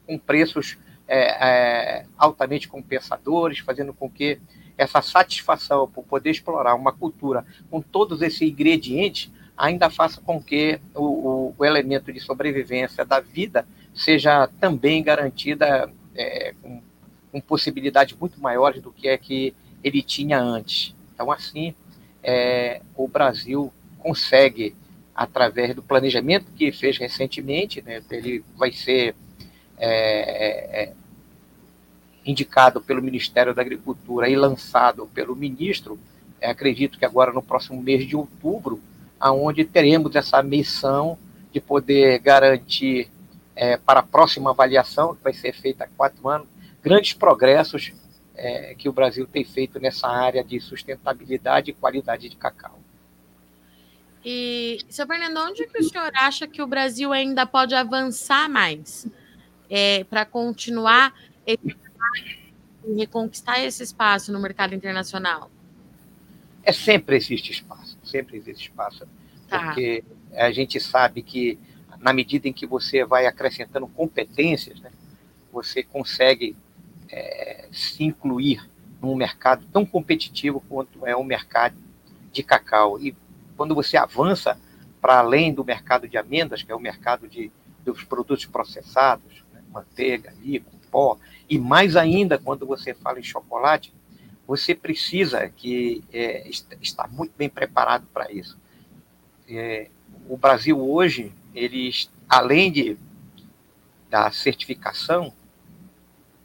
com 0.07 0.19
preços 0.19 0.79
é, 1.09 1.99
é, 1.99 2.07
altamente 2.17 2.69
compensadores, 2.69 3.59
fazendo 3.59 3.93
com 3.93 4.09
que 4.09 4.39
essa 4.77 5.01
satisfação 5.01 5.89
por 5.89 6.05
poder 6.05 6.31
explorar 6.31 6.75
uma 6.75 6.93
cultura 6.93 7.45
com 7.71 7.81
todos 7.81 8.23
esses 8.23 8.43
ingredientes 8.43 9.31
ainda 9.57 9.89
faça 9.89 10.21
com 10.21 10.43
que 10.43 10.79
o, 10.95 11.55
o, 11.59 11.65
elemento 11.65 12.13
de 12.13 12.21
sobrevivência 12.21 13.05
da 13.05 13.21
vida 13.21 13.67
seja 13.95 14.49
também 14.61 15.03
garantida 15.03 15.91
é, 16.15 16.55
com, 16.61 16.83
com, 17.33 17.41
possibilidades 17.41 18.17
muito 18.19 18.39
maiores 18.39 18.83
do 18.83 18.93
que 18.93 19.09
é 19.09 19.17
que 19.17 19.55
ele 19.83 20.03
tinha 20.03 20.39
antes. 20.39 20.95
Então, 21.15 21.33
assim, 21.33 21.75
é, 22.23 22.83
o 22.95 23.09
Brasil 23.09 23.73
consegue, 23.99 24.77
através 25.15 25.75
do 25.75 25.83
planejamento 25.83 26.53
que 26.53 26.71
fez 26.71 26.99
recentemente, 26.99 27.81
né, 27.81 28.03
ele 28.11 28.45
vai 28.57 28.73
ser 28.73 29.15
é, 29.79 30.83
é, 30.83 30.93
indicado 32.27 32.81
pelo 32.81 33.03
Ministério 33.03 33.55
da 33.55 33.63
Agricultura 33.63 34.29
e 34.29 34.37
lançado 34.37 35.07
pelo 35.15 35.37
ministro, 35.37 35.99
é, 36.41 36.51
acredito 36.51 36.99
que 36.99 37.05
agora 37.05 37.33
no 37.33 37.43
próximo 37.43 37.81
mês 37.81 38.07
de 38.07 38.17
outubro, 38.17 38.81
aonde 39.19 39.65
teremos 39.65 40.15
essa 40.15 40.43
missão 40.43 41.19
de 41.53 41.61
poder 41.61 42.19
garantir 42.19 43.09
é, 43.55 43.77
para 43.77 44.01
a 44.01 44.03
próxima 44.03 44.51
avaliação, 44.51 45.15
que 45.15 45.23
vai 45.23 45.33
ser 45.33 45.53
feita 45.55 45.85
há 45.85 45.89
quatro 45.97 46.29
anos, 46.29 46.47
grandes 46.83 47.13
progressos 47.15 47.93
é, 48.35 48.75
que 48.75 48.89
o 48.89 48.93
Brasil 48.93 49.27
tem 49.27 49.45
feito 49.45 49.81
nessa 49.81 50.09
área 50.09 50.45
de 50.45 50.61
sustentabilidade 50.61 51.71
e 51.71 51.75
qualidade 51.75 52.29
de 52.29 52.37
cacau. 52.37 52.79
E, 54.23 54.81
seu 54.91 55.07
Fernando, 55.07 55.39
onde 55.39 55.67
que 55.67 55.79
o 55.79 55.85
senhor 55.85 56.11
acha 56.15 56.47
que 56.47 56.61
o 56.61 56.67
Brasil 56.67 57.13
ainda 57.13 57.47
pode 57.47 57.75
avançar 57.75 58.49
mais? 58.49 59.09
é, 59.71 60.05
para 60.05 60.25
continuar 60.25 61.15
e 61.47 61.59
reconquistar 62.97 63.61
esse 63.61 63.83
espaço 63.83 64.33
no 64.33 64.41
mercado 64.41 64.75
internacional? 64.75 65.51
É 66.63 66.73
sempre 66.73 67.17
existe 67.17 67.53
espaço, 67.53 67.99
sempre 68.05 68.37
existe 68.37 68.69
espaço, 68.69 69.07
tá. 69.49 69.65
porque 69.65 70.05
a 70.35 70.51
gente 70.51 70.79
sabe 70.81 71.23
que 71.23 71.59
na 72.01 72.13
medida 72.13 72.49
em 72.49 72.53
que 72.53 72.67
você 72.67 73.05
vai 73.05 73.27
acrescentando 73.27 73.87
competências, 73.89 74.81
né, 74.81 74.91
você 75.53 75.83
consegue 75.83 76.57
é, 77.09 77.69
se 77.73 78.05
incluir 78.05 78.69
num 79.01 79.15
mercado 79.15 79.65
tão 79.73 79.87
competitivo 79.87 80.61
quanto 80.69 81.07
é 81.07 81.17
o 81.17 81.25
mercado 81.25 81.77
de 82.33 82.43
cacau. 82.43 83.01
E 83.01 83.17
quando 83.57 83.75
você 83.75 83.97
avança 83.97 84.59
para 85.01 85.19
além 85.19 85.55
do 85.55 85.65
mercado 85.65 86.09
de 86.09 86.19
amêndoas, 86.19 86.63
que 86.63 86.73
é 86.73 86.75
o 86.75 86.81
mercado 86.81 87.29
de, 87.29 87.51
dos 87.85 88.03
produtos 88.03 88.45
processados, 88.45 89.45
manteiga 89.73 90.31
ali, 90.31 90.65
e 91.49 91.59
mais 91.59 91.97
ainda 91.97 92.39
quando 92.39 92.67
você 92.67 92.95
fala 92.95 93.19
em 93.19 93.23
chocolate, 93.23 93.93
você 94.47 94.75
precisa 94.75 95.49
que 95.49 96.03
é, 96.13 96.49
estar 96.81 97.09
muito 97.09 97.33
bem 97.37 97.49
preparado 97.49 98.07
para 98.13 98.31
isso. 98.33 98.57
É, 99.49 99.89
o 100.29 100.37
Brasil 100.37 100.81
hoje, 100.81 101.33
eles, 101.55 102.11
além 102.29 102.71
de, 102.71 102.97
da 104.09 104.31
certificação, 104.31 105.33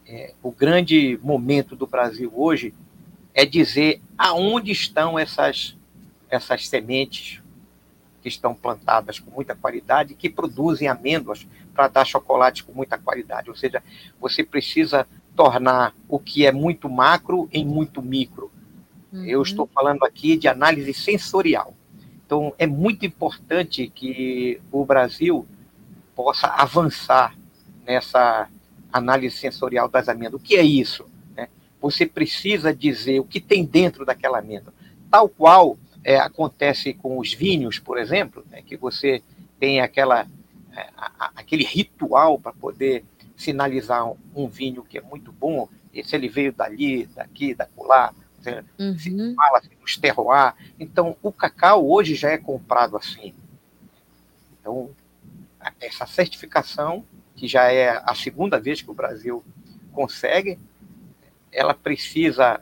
é, 0.06 0.34
o 0.42 0.52
grande 0.52 1.20
momento 1.22 1.76
do 1.76 1.88
Brasil 1.88 2.32
hoje 2.36 2.74
é 3.34 3.46
dizer 3.46 4.02
aonde 4.18 4.72
estão 4.72 5.18
essas, 5.18 5.78
essas 6.30 6.68
sementes 6.68 7.42
que 8.22 8.28
estão 8.28 8.54
plantadas 8.54 9.20
com 9.20 9.32
muita 9.32 9.56
qualidade, 9.56 10.16
que 10.16 10.30
produzem 10.30 10.88
amêndoas 10.88 11.48
para 11.74 11.88
dar 11.88 12.06
chocolate 12.06 12.64
com 12.64 12.74
muita 12.74 12.98
qualidade. 12.98 13.50
Ou 13.50 13.56
seja, 13.56 13.82
você 14.20 14.44
precisa 14.44 15.08
tornar 15.36 15.96
o 16.08 16.20
que 16.20 16.46
é 16.46 16.52
muito 16.52 16.90
macro 16.90 17.50
em 17.52 17.66
muito 17.66 18.02
micro. 18.02 18.52
Uhum. 19.12 19.26
Eu 19.26 19.42
estou 19.42 19.68
falando 19.68 20.04
aqui 20.04 20.38
de 20.38 20.48
análise 20.48 20.94
sensorial. 20.94 21.74
Então, 22.26 22.54
é 22.58 22.66
muito 22.66 23.06
importante 23.06 23.92
que 23.94 24.62
o 24.72 24.86
Brasil 24.86 25.46
possa 26.16 26.48
avançar 26.48 27.36
nessa 27.86 28.48
análise 28.92 29.38
sensorial 29.38 29.90
das 29.90 30.08
amêndoas. 30.08 30.42
O 30.42 30.46
que 30.46 30.56
é 30.56 30.64
isso? 30.64 31.06
Né? 31.36 31.48
Você 31.82 32.06
precisa 32.06 32.74
dizer 32.74 33.20
o 33.20 33.26
que 33.26 33.40
tem 33.40 33.66
dentro 33.66 34.06
daquela 34.06 34.40
amêndoa. 34.40 34.74
Tal 35.10 35.28
qual 35.28 35.78
é, 36.04 36.18
acontece 36.18 36.94
com 36.94 37.18
os 37.18 37.34
vinhos, 37.34 37.80
por 37.80 37.98
exemplo, 37.98 38.46
né, 38.50 38.62
que 38.62 38.76
você 38.76 39.22
tem 39.60 39.82
aquela, 39.82 40.28
aquele 41.36 41.64
ritual 41.64 42.40
para 42.40 42.54
poder 42.54 43.04
sinalizar 43.36 44.06
um, 44.36 44.48
vinho 44.48 44.84
que 44.84 44.98
é 44.98 45.02
muito 45.02 45.32
bom, 45.32 45.68
e 45.94 46.04
se 46.04 46.16
ele 46.16 46.30
veio 46.30 46.54
dali, 46.54 47.06
daqui, 47.08 47.54
da 47.54 47.66
colar, 47.66 48.14
uhum. 48.80 48.98
se 48.98 49.36
fala 49.36 49.62
nos 49.80 49.98
terroir. 49.98 50.54
Então, 50.80 51.18
o 51.22 51.32
cacau 51.32 51.90
hoje 51.90 52.16
já 52.16 52.30
é 52.30 52.38
comprado 52.38 52.96
assim. 52.96 53.34
Então, 54.54 54.92
essa 55.80 56.06
certificação, 56.06 57.06
que 57.36 57.48
já 57.48 57.72
é 57.72 58.02
a 58.04 58.16
segunda 58.16 58.60
vez 58.60 58.82
que 58.82 58.92
o 58.92 58.94
Brasil 58.94 59.44
consegue, 59.92 60.60
ela 61.52 61.74
precisa 61.74 62.62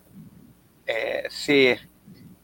é, 0.87 1.27
ser, 1.29 1.87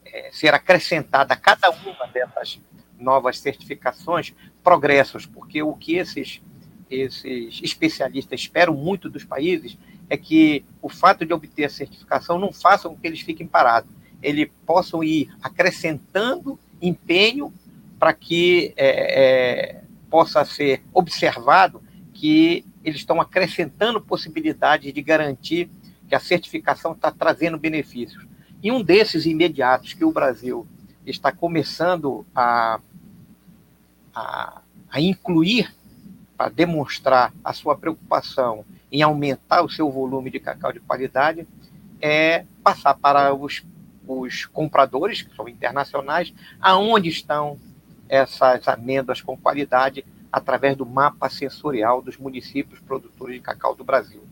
é, 0.05 0.29
ser 0.31 0.53
acrescentada 0.53 1.34
a 1.34 1.38
cada 1.38 1.72
uma 1.72 2.07
dessas 2.07 2.60
novas 2.99 3.39
certificações 3.39 4.33
progressos, 4.63 5.25
porque 5.25 5.61
o 5.61 5.73
que 5.73 5.95
esses, 5.95 6.41
esses 6.89 7.61
especialistas 7.63 8.41
esperam 8.41 8.73
muito 8.73 9.09
dos 9.09 9.23
países 9.23 9.77
é 10.09 10.17
que 10.17 10.63
o 10.81 10.89
fato 10.89 11.25
de 11.25 11.33
obter 11.33 11.65
a 11.65 11.69
certificação 11.69 12.39
não 12.39 12.51
faça 12.51 12.87
com 12.87 12.95
que 12.95 13.07
eles 13.07 13.21
fiquem 13.21 13.47
parados, 13.47 13.89
eles 14.21 14.49
possam 14.65 15.03
ir 15.03 15.29
acrescentando 15.41 16.59
empenho 16.81 17.53
para 17.99 18.13
que 18.13 18.73
é, 18.75 19.79
é, 19.79 19.81
possa 20.09 20.43
ser 20.45 20.83
observado 20.93 21.81
que 22.13 22.65
eles 22.83 22.99
estão 22.99 23.19
acrescentando 23.19 23.99
possibilidades 23.99 24.93
de 24.93 25.01
garantir 25.01 25.69
que 26.07 26.15
a 26.15 26.19
certificação 26.19 26.91
está 26.91 27.11
trazendo 27.11 27.57
benefícios. 27.57 28.25
E 28.61 28.71
um 28.71 28.81
desses 28.81 29.25
imediatos 29.25 29.93
que 29.93 30.05
o 30.05 30.11
Brasil 30.11 30.67
está 31.05 31.31
começando 31.31 32.25
a, 32.35 32.79
a, 34.13 34.62
a 34.89 35.01
incluir 35.01 35.74
para 36.38 36.50
demonstrar 36.50 37.33
a 37.43 37.53
sua 37.53 37.77
preocupação 37.77 38.65
em 38.91 39.01
aumentar 39.01 39.62
o 39.62 39.69
seu 39.69 39.89
volume 39.89 40.29
de 40.29 40.39
cacau 40.39 40.71
de 40.71 40.79
qualidade 40.79 41.47
é 42.01 42.45
passar 42.63 42.93
para 42.95 43.33
os, 43.33 43.63
os 44.07 44.45
compradores, 44.45 45.21
que 45.21 45.35
são 45.35 45.47
internacionais, 45.47 46.33
aonde 46.59 47.09
estão 47.09 47.57
essas 48.07 48.67
amêndoas 48.67 49.21
com 49.21 49.38
qualidade 49.38 50.05
através 50.31 50.75
do 50.75 50.85
mapa 50.85 51.29
sensorial 51.29 52.01
dos 52.01 52.17
municípios 52.17 52.79
produtores 52.79 53.35
de 53.35 53.41
cacau 53.41 53.74
do 53.74 53.83
Brasil. 53.83 54.24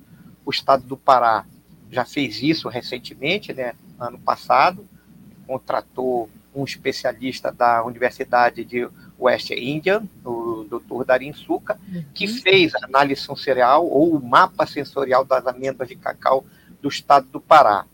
O 0.45 0.51
estado 0.51 0.83
do 0.83 0.97
Pará 0.97 1.45
já 1.89 2.03
fez 2.03 2.41
isso 2.41 2.67
recentemente, 2.67 3.53
né, 3.53 3.73
ano 3.99 4.19
passado, 4.19 4.87
contratou 5.47 6.29
um 6.55 6.63
especialista 6.63 7.51
da 7.51 7.83
Universidade 7.83 8.63
de 8.63 8.87
West 9.19 9.51
Indian, 9.51 10.03
o 10.23 10.65
Dr. 10.69 11.05
Darin 11.05 11.33
Suka, 11.33 11.79
uhum. 11.87 12.03
que 12.13 12.27
fez 12.27 12.73
a 12.75 12.85
análise 12.85 13.21
sensorial 13.21 13.87
ou 13.87 14.15
o 14.15 14.23
mapa 14.23 14.65
sensorial 14.65 15.23
das 15.23 15.45
amêndoas 15.47 15.89
de 15.89 15.95
cacau 15.95 16.45
do 16.81 16.89
estado 16.89 17.27
do 17.27 17.39
Pará. 17.39 17.85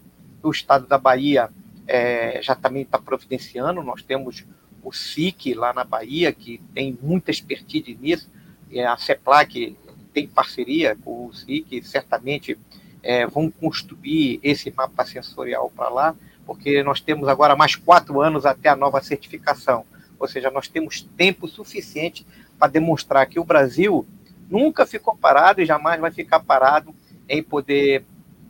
O 0.41 0.51
estado 0.51 0.87
da 0.87 0.97
Bahia 0.97 1.49
é, 1.87 2.39
já 2.41 2.55
também 2.55 2.83
está 2.83 2.97
providenciando, 2.97 3.83
nós 3.83 4.01
temos 4.01 4.45
o 4.83 4.91
SIC 4.91 5.53
lá 5.53 5.73
na 5.73 5.83
Bahia, 5.83 6.31
que 6.31 6.61
tem 6.73 6.97
muita 7.01 7.31
expertise 7.31 7.97
nisso, 7.99 8.29
e 8.69 8.79
a 8.79 8.95
CEPLAC 8.97 9.75
tem 10.13 10.27
parceria 10.27 10.95
com 10.95 11.27
o 11.27 11.33
SIC, 11.33 11.83
certamente 11.83 12.57
é, 13.03 13.25
vão 13.25 13.49
construir 13.49 14.39
esse 14.43 14.71
mapa 14.71 15.05
sensorial 15.05 15.71
para 15.75 15.89
lá, 15.89 16.15
porque 16.49 16.81
nós 16.81 16.99
temos 16.99 17.27
agora 17.27 17.55
mais 17.55 17.75
quatro 17.75 18.19
anos 18.21 18.43
até 18.43 18.69
a 18.69 18.75
nova 18.75 18.99
certificação. 19.03 19.85
Ou 20.17 20.27
seja, 20.27 20.49
nós 20.49 20.67
temos 20.67 21.03
tempo 21.15 21.47
suficiente 21.47 22.25
para 22.57 22.71
demonstrar 22.71 23.27
que 23.27 23.39
o 23.39 23.43
Brasil 23.43 24.03
nunca 24.49 24.83
ficou 24.87 25.15
parado 25.15 25.61
e 25.61 25.65
jamais 25.67 26.01
vai 26.01 26.09
ficar 26.09 26.39
parado 26.39 26.91
em 27.29 27.43
poder 27.43 28.03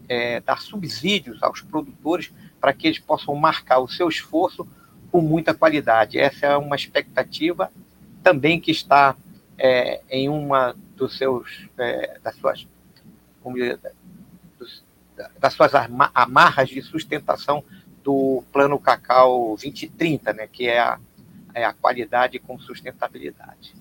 é, 0.08 0.40
dar 0.40 0.62
subsídios 0.62 1.44
aos 1.44 1.60
produtores 1.60 2.32
para 2.62 2.72
que 2.72 2.88
eles 2.88 3.00
possam 3.00 3.36
marcar 3.36 3.80
o 3.80 3.90
seu 3.90 4.08
esforço 4.08 4.66
com 5.12 5.20
muita 5.20 5.54
qualidade. 5.54 6.18
Essa 6.18 6.46
é 6.46 6.56
uma 6.56 6.78
expectativa 6.78 7.70
também 8.24 8.62
que 8.62 8.72
está 8.72 9.14
é, 9.58 10.00
em 10.10 10.30
uma 10.30 10.74
dos 10.96 11.18
seus 11.18 11.68
é, 11.78 12.18
das 12.24 12.38
suas 12.38 12.66
das 15.38 15.54
suas 15.54 15.72
amarras 16.16 16.70
de 16.70 16.82
sustentação 16.82 17.62
do 18.04 18.44
Plano 18.52 18.80
Cacau 18.80 19.56
2030, 19.60 20.34
né, 20.34 20.48
que 20.48 20.68
é 20.68 20.80
a, 20.80 21.00
é 21.54 21.66
a 21.66 21.74
qualidade 21.74 22.40
com 22.40 22.60
sustentabilidade. 22.60 23.74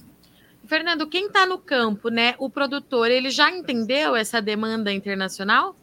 Fernando, 0.66 1.06
quem 1.06 1.26
está 1.26 1.46
no 1.46 1.58
campo, 1.58 2.10
né, 2.10 2.34
o 2.38 2.50
produtor, 2.50 3.10
ele 3.10 3.30
já 3.30 3.50
entendeu 3.50 4.14
essa 4.14 4.40
demanda 4.42 4.92
internacional? 4.92 5.74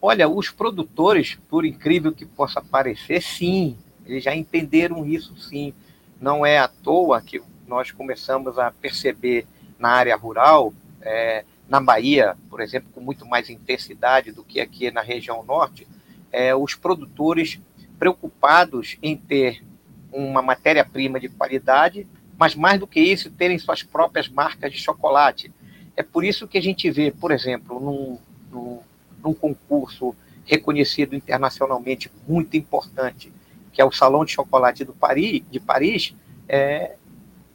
Olha, 0.00 0.28
os 0.28 0.50
produtores, 0.50 1.36
por 1.48 1.64
incrível 1.64 2.12
que 2.12 2.26
possa 2.26 2.60
parecer, 2.60 3.22
sim, 3.22 3.76
eles 4.06 4.22
já 4.22 4.34
entenderam 4.34 5.06
isso 5.06 5.36
sim. 5.38 5.74
Não 6.20 6.44
é 6.44 6.58
à 6.58 6.68
toa 6.68 7.20
que 7.20 7.42
nós 7.66 7.90
começamos 7.90 8.58
a 8.58 8.70
perceber 8.70 9.46
na 9.78 9.90
área 9.90 10.16
rural 10.16 10.72
é, 11.02 11.44
na 11.68 11.80
Bahia, 11.80 12.36
por 12.48 12.60
exemplo, 12.60 12.90
com 12.92 13.00
muito 13.00 13.26
mais 13.26 13.50
intensidade 13.50 14.32
do 14.32 14.42
que 14.42 14.60
aqui 14.60 14.90
na 14.90 15.02
região 15.02 15.44
norte, 15.44 15.86
é, 16.32 16.54
os 16.54 16.74
produtores 16.74 17.60
preocupados 17.98 18.96
em 19.02 19.16
ter 19.16 19.62
uma 20.10 20.40
matéria-prima 20.40 21.20
de 21.20 21.28
qualidade, 21.28 22.06
mas 22.38 22.54
mais 22.54 22.78
do 22.78 22.86
que 22.86 23.00
isso, 23.00 23.30
terem 23.30 23.58
suas 23.58 23.82
próprias 23.82 24.28
marcas 24.28 24.72
de 24.72 24.78
chocolate. 24.78 25.52
É 25.96 26.02
por 26.02 26.24
isso 26.24 26.46
que 26.46 26.56
a 26.56 26.62
gente 26.62 26.90
vê, 26.90 27.10
por 27.10 27.30
exemplo, 27.30 27.80
num, 27.80 28.18
num, 28.50 28.80
num 29.22 29.34
concurso 29.34 30.14
reconhecido 30.44 31.14
internacionalmente 31.14 32.10
muito 32.26 32.56
importante, 32.56 33.32
que 33.72 33.82
é 33.82 33.84
o 33.84 33.92
Salão 33.92 34.24
de 34.24 34.32
Chocolate 34.32 34.84
do 34.84 34.94
Paris, 34.94 35.42
de 35.50 35.60
Paris, 35.60 36.14
é, 36.48 36.96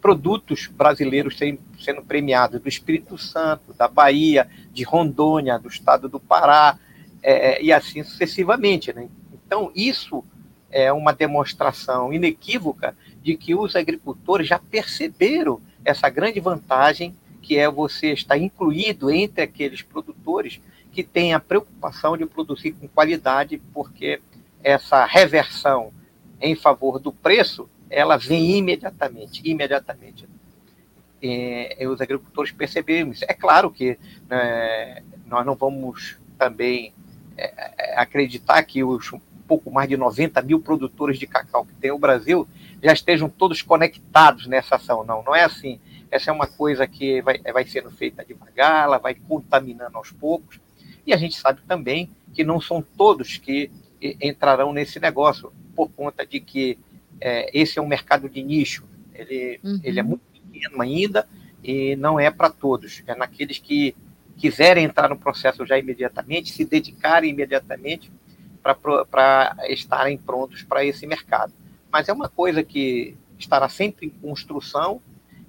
produtos 0.04 0.68
brasileiros 0.68 1.38
sendo 1.38 2.02
premiados 2.02 2.60
do 2.60 2.68
Espírito 2.68 3.18
Santo, 3.18 3.74
da 3.74 3.88
Bahia, 3.88 4.50
de 4.74 4.84
Rondônia, 4.84 5.58
do 5.58 5.70
estado 5.70 6.10
do 6.10 6.20
Pará, 6.20 6.78
é, 7.24 7.64
e 7.64 7.72
assim 7.72 8.04
sucessivamente. 8.04 8.92
Né? 8.92 9.08
Então, 9.32 9.72
isso 9.74 10.22
é 10.70 10.92
uma 10.92 11.14
demonstração 11.14 12.12
inequívoca 12.12 12.94
de 13.22 13.38
que 13.38 13.56
os 13.56 13.78
agricultores 13.78 14.46
já 14.46 14.60
perceberam 14.60 15.62
essa 15.86 16.10
grande 16.10 16.42
vantagem 16.42 17.16
que 17.42 17.58
é 17.58 17.70
você 17.72 18.12
estar 18.12 18.38
incluído 18.38 19.10
entre 19.10 19.42
aqueles 19.42 19.82
produtores 19.82 20.60
que 20.92 21.02
têm 21.04 21.34
a 21.34 21.40
preocupação 21.40 22.18
de 22.18 22.26
produzir 22.26 22.74
com 22.74 22.90
qualidade, 22.90 23.62
porque 23.74 24.20
essa 24.62 25.06
reversão 25.06 25.94
em 26.42 26.56
favor 26.56 27.00
do 27.00 27.12
preço 27.12 27.70
ela 27.94 28.18
vem 28.18 28.58
imediatamente, 28.58 29.42
imediatamente. 29.44 30.28
E, 31.22 31.76
e 31.80 31.88
os 31.88 32.02
agricultores 32.02 32.52
perceberam 32.52 33.12
isso. 33.12 33.24
É 33.28 33.34
claro 33.34 33.72
que 33.72 33.98
né, 34.28 35.02
nós 35.26 35.46
não 35.46 35.56
vamos 35.56 36.18
também 36.38 36.94
é, 37.38 37.54
é, 37.78 38.00
acreditar 38.00 38.62
que 38.64 38.84
os 38.84 39.14
pouco 39.48 39.70
mais 39.70 39.90
de 39.90 39.98
90 39.98 40.42
mil 40.42 40.60
produtores 40.60 41.20
de 41.20 41.28
cacau 41.28 41.66
que 41.66 41.74
tem 41.76 41.92
o 41.92 42.00
Brasil 42.00 42.48
já 42.82 42.94
estejam 42.94 43.30
todos 43.30 43.62
conectados 43.62 44.48
nessa 44.48 44.78
ação. 44.78 45.04
Não, 45.04 45.22
não 45.24 45.36
é 45.36 45.44
assim. 45.44 45.80
Essa 46.10 46.32
é 46.32 46.34
uma 46.34 46.48
coisa 46.48 46.88
que 46.88 47.22
vai, 47.22 47.40
vai 47.40 47.66
sendo 47.66 47.92
feita 47.92 48.26
devagar, 48.26 48.86
ela 48.86 48.98
vai 48.98 49.14
contaminando 49.16 49.98
aos 49.98 50.12
poucos. 50.12 50.60
E 51.06 51.14
a 51.14 51.18
gente 51.18 51.36
sabe 51.36 51.62
também 51.68 52.10
que 52.34 52.44
não 52.44 52.60
são 52.60 52.82
todos 52.82 53.38
que 53.38 53.70
entrarão 54.22 54.74
nesse 54.74 55.00
negócio, 55.00 55.54
por 55.76 55.90
conta 55.90 56.26
de 56.26 56.40
que 56.40 56.78
é, 57.26 57.50
esse 57.54 57.80
é 57.80 57.82
um 57.82 57.88
mercado 57.88 58.28
de 58.28 58.44
nicho. 58.44 58.84
Ele, 59.16 59.58
uhum. 59.64 59.80
ele 59.82 60.00
é 60.00 60.04
muito 60.04 60.24
pequeno 60.34 60.82
ainda 60.82 61.26
e 61.64 61.96
não 61.96 62.20
é 62.20 62.30
para 62.30 62.50
todos. 62.50 63.02
É 63.08 63.16
naqueles 63.16 63.60
que 63.60 63.96
quiserem 64.38 64.84
entrar 64.84 65.08
no 65.08 65.18
processo 65.18 65.66
já 65.66 65.80
imediatamente, 65.80 66.52
se 66.52 66.66
dedicarem 66.66 67.30
imediatamente 67.30 68.12
para 68.62 69.56
estarem 69.70 70.18
prontos 70.18 70.64
para 70.64 70.84
esse 70.84 71.08
mercado. 71.08 71.54
Mas 71.90 72.10
é 72.10 72.14
uma 72.14 72.28
coisa 72.28 72.62
que 72.62 73.16
estará 73.40 73.70
sempre 73.70 74.08
em 74.08 74.10
construção 74.10 75.02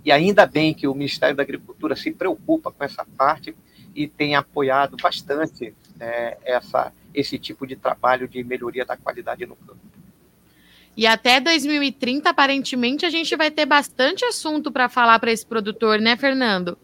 e 0.05 0.13
ainda 0.13 0.47
bem 0.47 0.73
que 0.73 0.87
o 0.87 0.95
Ministério 0.95 1.35
da 1.35 1.43
Agricultura 1.43 1.97
se 1.97 2.13
preocupa 2.13 2.71
com 2.71 2.85
essa 2.85 3.05
parte 3.17 3.57
e 3.97 4.07
tem 4.07 4.37
apoiado 4.37 4.97
bastante 5.03 5.75
é, 5.99 6.39
essa, 6.45 6.93
esse 7.13 7.37
tipo 7.37 7.67
de 7.67 7.75
trabalho 7.75 8.29
de 8.29 8.45
melhoria 8.45 8.85
da 8.85 8.97
qualidade 8.97 9.45
no 9.45 9.57
campo. 9.57 9.81
E 10.97 11.07
até 11.07 11.41
2030, 11.41 12.31
aparentemente, 12.31 13.05
a 13.05 13.11
gente 13.11 13.35
vai 13.37 13.51
ter 13.51 13.67
bastante 13.67 14.25
assunto 14.25 14.71
para 14.71 14.89
falar 14.89 15.19
para 15.19 15.33
esse 15.33 15.45
produtor, 15.45 15.99
né, 15.99 16.17
Fernando? 16.17 16.79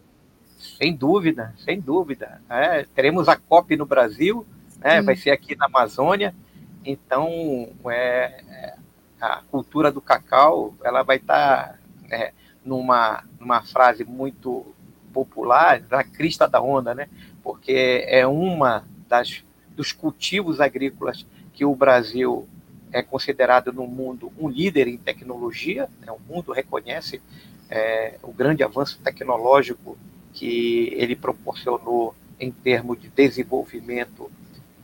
Sem 0.77 0.95
dúvida, 0.95 1.53
sem 1.63 1.79
dúvida. 1.79 2.41
É, 2.49 2.85
teremos 2.93 3.29
a 3.29 3.37
COP 3.37 3.75
no 3.77 3.85
Brasil, 3.85 4.45
né, 4.79 5.01
vai 5.01 5.15
ser 5.15 5.31
aqui 5.31 5.55
na 5.55 5.65
Amazônia. 5.65 6.35
Então, 6.83 7.69
é, 7.85 8.43
é, 8.49 8.75
a 9.19 9.41
cultura 9.49 9.91
do 9.91 10.01
cacau 10.01 10.75
ela 10.83 11.03
vai 11.03 11.17
estar 11.17 11.69
tá, 11.69 11.75
é, 12.09 12.33
numa, 12.65 13.23
numa 13.39 13.61
frase 13.61 14.03
muito 14.03 14.65
popular, 15.13 15.81
na 15.89 16.03
crista 16.03 16.47
da 16.47 16.61
onda, 16.61 16.95
né? 16.95 17.07
porque 17.43 18.05
é 18.07 18.25
uma 18.25 18.83
das 19.07 19.43
dos 19.75 19.91
cultivos 19.91 20.59
agrícolas 20.59 21.25
que 21.53 21.65
o 21.65 21.75
Brasil 21.75 22.47
é 22.91 23.01
considerado 23.01 23.71
no 23.71 23.87
mundo 23.87 24.31
um 24.37 24.49
líder 24.49 24.87
em 24.87 24.97
tecnologia, 24.97 25.89
né? 26.01 26.11
o 26.11 26.19
mundo 26.33 26.51
reconhece 26.51 27.21
é, 27.69 28.15
o 28.21 28.33
grande 28.33 28.63
avanço 28.63 28.99
tecnológico 29.03 29.97
que 30.33 30.93
ele 30.95 31.15
proporcionou 31.15 32.15
em 32.39 32.51
termos 32.51 32.99
de 32.99 33.07
desenvolvimento 33.09 34.31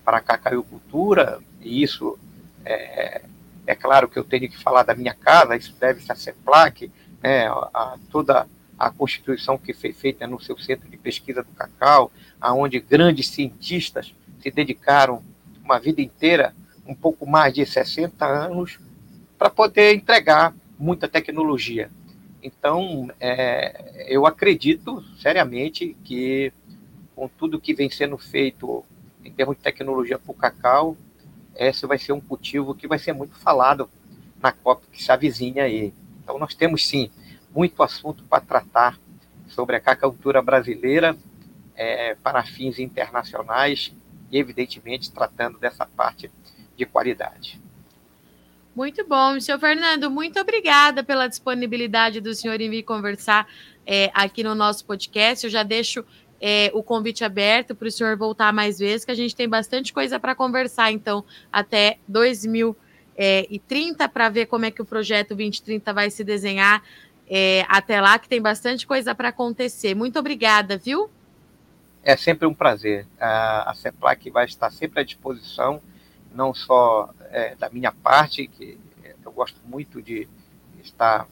para 0.06 0.18
a 0.18 0.22
cacaicultura, 0.22 1.40
e 1.62 1.84
isso 1.84 2.18
é, 2.64 3.24
é, 3.66 3.76
claro 3.76 4.08
que 4.08 4.18
eu 4.18 4.24
tenho 4.24 4.50
que 4.50 4.58
falar 4.58 4.84
da 4.84 4.96
minha 4.96 5.14
casa, 5.14 5.56
isso 5.56 5.76
deve-se 5.80 6.12
a 6.12 6.16
CEPLAC, 6.16 6.92
né, 7.22 7.48
a, 7.48 7.98
toda 8.10 8.48
a 8.78 8.92
constituição 8.92 9.58
que 9.58 9.74
foi 9.74 9.92
feita 9.92 10.28
no 10.28 10.40
seu 10.40 10.58
centro 10.58 10.90
de 10.90 10.98
pesquisa 10.98 11.44
do 11.44 11.52
cacau, 11.52 12.12
aonde 12.40 12.80
grandes 12.80 13.28
cientistas 13.30 14.14
se 14.40 14.52
dedicaram 14.52 15.24
uma 15.64 15.80
vida 15.80 16.02
inteira, 16.02 16.54
um 16.88 16.96
pouco 16.96 17.26
mais 17.28 17.54
de 17.54 17.66
60 17.66 18.26
anos, 18.26 18.80
para 19.38 19.50
poder 19.50 19.94
entregar 19.94 20.56
muita 20.80 21.08
tecnologia. 21.08 21.92
Então, 22.42 23.12
é, 23.20 24.06
eu 24.08 24.26
acredito 24.26 25.04
seriamente 25.20 25.96
que, 26.04 26.52
com 27.16 27.28
tudo 27.28 27.60
que 27.60 27.74
vem 27.74 27.90
sendo 27.90 28.18
feito 28.18 28.84
em 29.24 29.32
termos 29.32 29.58
de 29.58 29.64
tecnologia 29.64 30.18
para 30.18 30.32
o 30.32 30.36
cacau, 30.36 30.98
esse 31.56 31.86
vai 31.86 31.98
ser 31.98 32.14
um 32.14 32.22
cultivo 32.22 32.74
que 32.74 32.88
vai 32.88 33.00
ser 33.00 33.14
muito 33.14 33.36
falado 33.36 33.90
na 34.42 34.52
COP 34.52 34.88
que 34.92 35.04
se 35.04 35.12
avizinha 35.12 35.64
aí. 35.64 35.94
Então, 36.24 36.38
nós 36.40 36.56
temos, 36.56 36.88
sim, 36.88 37.12
muito 37.54 37.82
assunto 37.84 38.24
para 38.24 38.42
tratar 38.42 39.00
sobre 39.48 39.76
a 39.76 39.80
cacaucultura 39.80 40.42
brasileira 40.42 41.18
é, 41.76 42.16
para 42.16 42.44
fins 42.44 42.80
internacionais 42.80 43.94
e, 44.32 44.38
evidentemente, 44.38 45.12
tratando 45.12 45.58
dessa 45.58 45.86
parte 45.86 46.30
de 46.78 46.86
qualidade. 46.86 47.60
Muito 48.76 49.04
bom, 49.08 49.40
senhor 49.40 49.60
Fernando, 49.60 50.12
muito 50.12 50.40
obrigada 50.40 51.04
pela 51.04 51.28
disponibilidade 51.28 52.22
do 52.22 52.36
senhor 52.36 52.62
em 52.62 52.70
vir 52.70 52.84
conversar 52.84 53.48
é, 53.88 54.12
aqui 54.14 54.44
no 54.44 54.54
nosso 54.54 54.86
podcast. 54.86 55.46
Eu 55.46 55.50
já 55.50 55.64
deixo 55.64 56.06
é, 56.40 56.70
o 56.74 56.84
convite 56.84 57.24
aberto 57.24 57.74
para 57.74 57.88
o 57.88 57.92
senhor 57.92 58.16
voltar 58.16 58.54
mais 58.54 58.78
vezes, 58.78 59.04
que 59.04 59.12
a 59.12 59.16
gente 59.16 59.36
tem 59.36 59.50
bastante 59.50 59.92
coisa 59.92 60.20
para 60.20 60.36
conversar, 60.36 60.92
então, 60.92 61.26
até 61.52 61.98
2030, 62.08 64.08
para 64.10 64.30
ver 64.30 64.46
como 64.46 64.66
é 64.66 64.70
que 64.70 64.82
o 64.82 64.86
projeto 64.86 65.30
2030 65.30 65.92
vai 65.92 66.12
se 66.12 66.24
desenhar 66.24 66.84
é, 67.28 67.66
até 67.68 68.00
lá, 68.00 68.20
que 68.20 68.30
tem 68.30 68.42
bastante 68.42 68.86
coisa 68.86 69.16
para 69.16 69.30
acontecer. 69.30 69.96
Muito 69.96 70.20
obrigada, 70.20 70.78
viu? 70.78 71.10
É 72.04 72.16
sempre 72.16 72.48
um 72.48 72.54
prazer. 72.54 73.06
A, 73.20 73.72
a 73.72 73.74
CEPLAC 73.74 74.30
vai 74.30 74.46
estar 74.46 74.72
sempre 74.72 75.02
à 75.02 75.04
disposição, 75.04 75.82
não 76.34 76.54
só 76.54 77.10
é, 77.32 77.56
da 77.56 77.70
minha 77.70 77.92
parte, 77.92 78.48
que 78.48 78.78
eu 79.24 79.32
gosto 79.32 79.60
muito 79.66 80.02
de 80.02 80.28
estar 80.82 81.28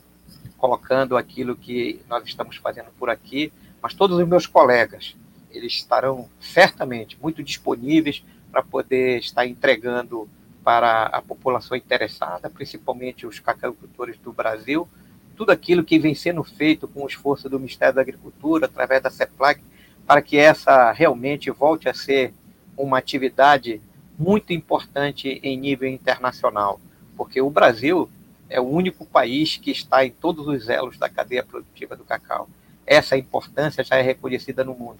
colocando 0.58 1.16
aquilo 1.16 1.56
que 1.56 2.00
nós 2.08 2.24
estamos 2.24 2.56
fazendo 2.56 2.90
por 2.98 3.08
aqui, 3.08 3.52
mas 3.80 3.94
todos 3.94 4.18
os 4.18 4.26
meus 4.26 4.46
colegas, 4.46 5.16
eles 5.50 5.72
estarão 5.74 6.28
certamente 6.40 7.18
muito 7.20 7.42
disponíveis 7.42 8.24
para 8.50 8.62
poder 8.62 9.18
estar 9.18 9.46
entregando 9.46 10.28
para 10.62 11.04
a 11.04 11.22
população 11.22 11.76
interessada, 11.76 12.50
principalmente 12.50 13.26
os 13.26 13.38
cacaucultores 13.38 14.18
do 14.18 14.32
Brasil, 14.32 14.88
tudo 15.36 15.50
aquilo 15.50 15.84
que 15.84 15.98
vem 15.98 16.14
sendo 16.14 16.42
feito 16.42 16.88
com 16.88 17.04
o 17.04 17.06
esforço 17.06 17.48
do 17.48 17.60
Ministério 17.60 17.94
da 17.94 18.00
Agricultura, 18.00 18.66
através 18.66 19.02
da 19.02 19.10
CEPLAC, 19.10 19.62
para 20.06 20.22
que 20.22 20.36
essa 20.36 20.90
realmente 20.92 21.50
volte 21.50 21.88
a 21.88 21.94
ser 21.94 22.32
uma 22.76 22.98
atividade 22.98 23.80
muito 24.18 24.52
importante 24.52 25.40
em 25.42 25.56
nível 25.56 25.88
internacional, 25.88 26.80
porque 27.16 27.40
o 27.40 27.50
Brasil 27.50 28.08
é 28.48 28.60
o 28.60 28.64
único 28.64 29.04
país 29.04 29.56
que 29.56 29.70
está 29.70 30.04
em 30.04 30.10
todos 30.10 30.46
os 30.46 30.68
elos 30.68 30.96
da 30.98 31.08
cadeia 31.08 31.44
produtiva 31.44 31.96
do 31.96 32.04
cacau 32.04 32.48
essa 32.86 33.16
importância 33.16 33.82
já 33.82 33.96
é 33.96 34.02
reconhecida 34.02 34.62
no 34.62 34.74
mundo. 34.74 34.98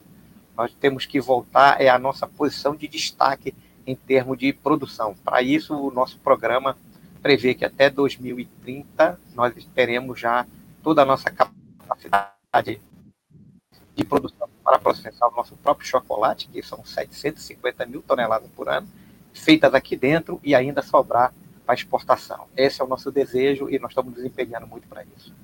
Nós 0.57 0.75
temos 0.75 1.07
que 1.07 1.21
voltar 1.21 1.81
é 1.81 1.89
a 1.89 1.99
nossa 1.99 2.27
posição 2.27 2.75
de 2.75 2.89
destaque 2.89 3.55
em 3.87 3.95
termos 3.95 4.37
de 4.37 4.53
produção. 4.53 5.15
Para 5.25 5.41
isso, 5.41 5.75
o 5.75 5.91
nosso 5.93 6.19
programa 6.19 6.77
prevê 7.23 7.55
que 7.55 7.65
até 7.65 7.89
2030 7.89 9.21
nós 9.35 9.55
teremos 9.75 10.19
já 10.19 10.45
toda 10.83 11.03
a 11.03 11.05
nossa 11.05 11.31
capacidade 11.31 12.81
de 13.95 14.05
produção 14.05 14.49
para 14.65 14.79
processar 14.79 15.29
o 15.29 15.37
nosso 15.37 15.57
próprio 15.57 15.87
chocolate, 15.87 16.49
que 16.49 16.63
são 16.63 16.85
750 16.85 17.87
mil 17.87 18.03
toneladas 18.03 18.51
por 18.51 18.69
ano, 18.69 18.89
feitas 19.37 19.75
aqui 19.75 19.97
dentro 19.97 20.41
e 20.43 20.55
ainda 20.55 20.83
sobrar 20.83 21.33
para 21.65 21.75
exportação. 21.75 22.47
Esse 22.57 22.81
é 22.81 22.85
o 22.85 22.89
nosso 22.89 23.11
desejo 23.11 23.69
e 23.69 23.79
nós 23.79 23.91
estamos 23.91 24.15
desempenhando 24.15 24.67
muito 24.67 24.87
para 24.87 25.05
isso. 25.17 25.35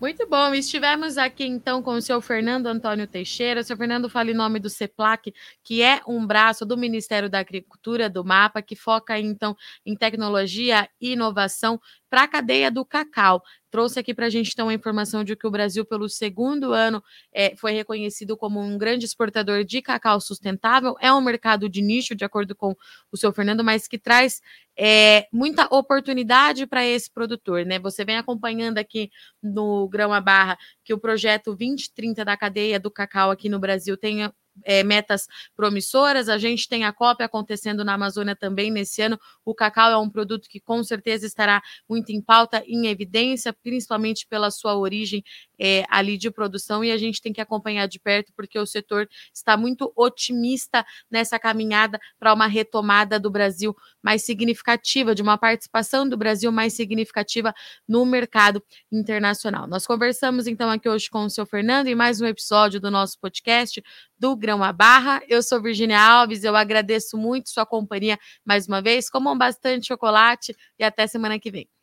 Muito 0.00 0.26
bom. 0.26 0.54
Estivemos 0.54 1.18
aqui 1.18 1.44
então 1.44 1.82
com 1.82 1.90
o 1.92 2.00
senhor 2.00 2.22
Fernando 2.22 2.68
Antônio 2.68 3.06
Teixeira. 3.06 3.60
O 3.60 3.64
senhor 3.64 3.76
Fernando 3.76 4.08
fala 4.08 4.30
em 4.30 4.34
nome 4.34 4.58
do 4.58 4.70
CEPLAC, 4.70 5.30
que 5.62 5.82
é 5.82 6.00
um 6.08 6.26
braço 6.26 6.64
do 6.64 6.74
Ministério 6.74 7.28
da 7.28 7.38
Agricultura, 7.38 8.08
do 8.08 8.24
MAPA, 8.24 8.62
que 8.62 8.74
foca 8.74 9.18
então 9.18 9.54
em 9.84 9.94
tecnologia 9.94 10.88
inovação 10.98 11.78
para 12.10 12.24
a 12.24 12.28
cadeia 12.28 12.70
do 12.70 12.84
cacau. 12.84 13.40
Trouxe 13.70 14.00
aqui 14.00 14.12
para 14.12 14.26
a 14.26 14.30
gente 14.30 14.50
então 14.52 14.68
a 14.68 14.74
informação 14.74 15.22
de 15.22 15.36
que 15.36 15.46
o 15.46 15.50
Brasil, 15.50 15.84
pelo 15.84 16.08
segundo 16.08 16.72
ano, 16.72 17.02
é, 17.32 17.54
foi 17.54 17.70
reconhecido 17.70 18.36
como 18.36 18.60
um 18.60 18.76
grande 18.76 19.06
exportador 19.06 19.64
de 19.64 19.80
cacau 19.80 20.20
sustentável. 20.20 20.96
É 21.00 21.12
um 21.12 21.20
mercado 21.20 21.68
de 21.68 21.80
nicho, 21.80 22.16
de 22.16 22.24
acordo 22.24 22.54
com 22.54 22.74
o 23.12 23.16
seu 23.16 23.32
Fernando, 23.32 23.62
mas 23.62 23.86
que 23.86 23.96
traz 23.96 24.42
é, 24.76 25.28
muita 25.32 25.68
oportunidade 25.70 26.66
para 26.66 26.84
esse 26.84 27.08
produtor. 27.08 27.64
Né? 27.64 27.78
Você 27.78 28.04
vem 28.04 28.16
acompanhando 28.16 28.78
aqui 28.78 29.08
no 29.40 29.88
Grão 29.88 30.12
a 30.12 30.20
Barra 30.20 30.58
que 30.84 30.92
o 30.92 30.98
projeto 30.98 31.54
2030 31.54 32.24
da 32.24 32.36
cadeia 32.36 32.80
do 32.80 32.90
cacau 32.90 33.30
aqui 33.30 33.48
no 33.48 33.60
Brasil 33.60 33.96
tem 33.96 34.28
é, 34.64 34.82
metas 34.82 35.26
promissoras. 35.56 36.28
A 36.28 36.38
gente 36.38 36.68
tem 36.68 36.84
a 36.84 36.92
COP 36.92 37.22
acontecendo 37.22 37.84
na 37.84 37.94
Amazônia 37.94 38.36
também 38.36 38.70
nesse 38.70 39.02
ano. 39.02 39.18
O 39.44 39.54
cacau 39.54 39.90
é 39.90 39.96
um 39.96 40.10
produto 40.10 40.48
que 40.48 40.60
com 40.60 40.82
certeza 40.82 41.26
estará 41.26 41.62
muito 41.88 42.10
em 42.10 42.20
pauta, 42.20 42.62
em 42.66 42.86
evidência, 42.86 43.52
principalmente 43.52 44.26
pela 44.28 44.50
sua 44.50 44.76
origem 44.76 45.22
é, 45.60 45.84
ali 45.90 46.16
de 46.16 46.30
produção, 46.30 46.82
e 46.82 46.90
a 46.90 46.96
gente 46.96 47.20
tem 47.20 47.32
que 47.32 47.40
acompanhar 47.40 47.86
de 47.86 48.00
perto, 48.00 48.32
porque 48.34 48.58
o 48.58 48.64
setor 48.64 49.06
está 49.32 49.56
muito 49.56 49.92
otimista 49.94 50.84
nessa 51.10 51.38
caminhada 51.38 52.00
para 52.18 52.32
uma 52.32 52.46
retomada 52.46 53.20
do 53.20 53.30
Brasil 53.30 53.76
mais 54.02 54.24
significativa, 54.24 55.14
de 55.14 55.20
uma 55.20 55.36
participação 55.36 56.08
do 56.08 56.16
Brasil 56.16 56.50
mais 56.50 56.72
significativa 56.72 57.54
no 57.86 58.06
mercado 58.06 58.62
internacional. 58.90 59.66
Nós 59.66 59.86
conversamos 59.86 60.46
então 60.46 60.70
aqui 60.70 60.88
hoje 60.88 61.10
com 61.10 61.24
o 61.24 61.30
seu 61.30 61.44
Fernando 61.44 61.88
em 61.88 61.94
mais 61.94 62.20
um 62.20 62.26
episódio 62.26 62.80
do 62.80 62.90
nosso 62.90 63.18
podcast 63.20 63.82
do 64.18 64.34
Grão 64.34 64.64
a 64.64 64.72
Barra. 64.72 65.22
Eu 65.28 65.42
sou 65.42 65.60
Virginia 65.60 66.00
Alves, 66.00 66.44
eu 66.44 66.56
agradeço 66.56 67.18
muito 67.18 67.50
sua 67.50 67.66
companhia 67.66 68.18
mais 68.44 68.66
uma 68.66 68.80
vez. 68.80 69.10
Comam 69.10 69.36
bastante 69.36 69.88
chocolate 69.88 70.56
e 70.78 70.84
até 70.84 71.06
semana 71.06 71.38
que 71.38 71.50
vem. 71.50 71.79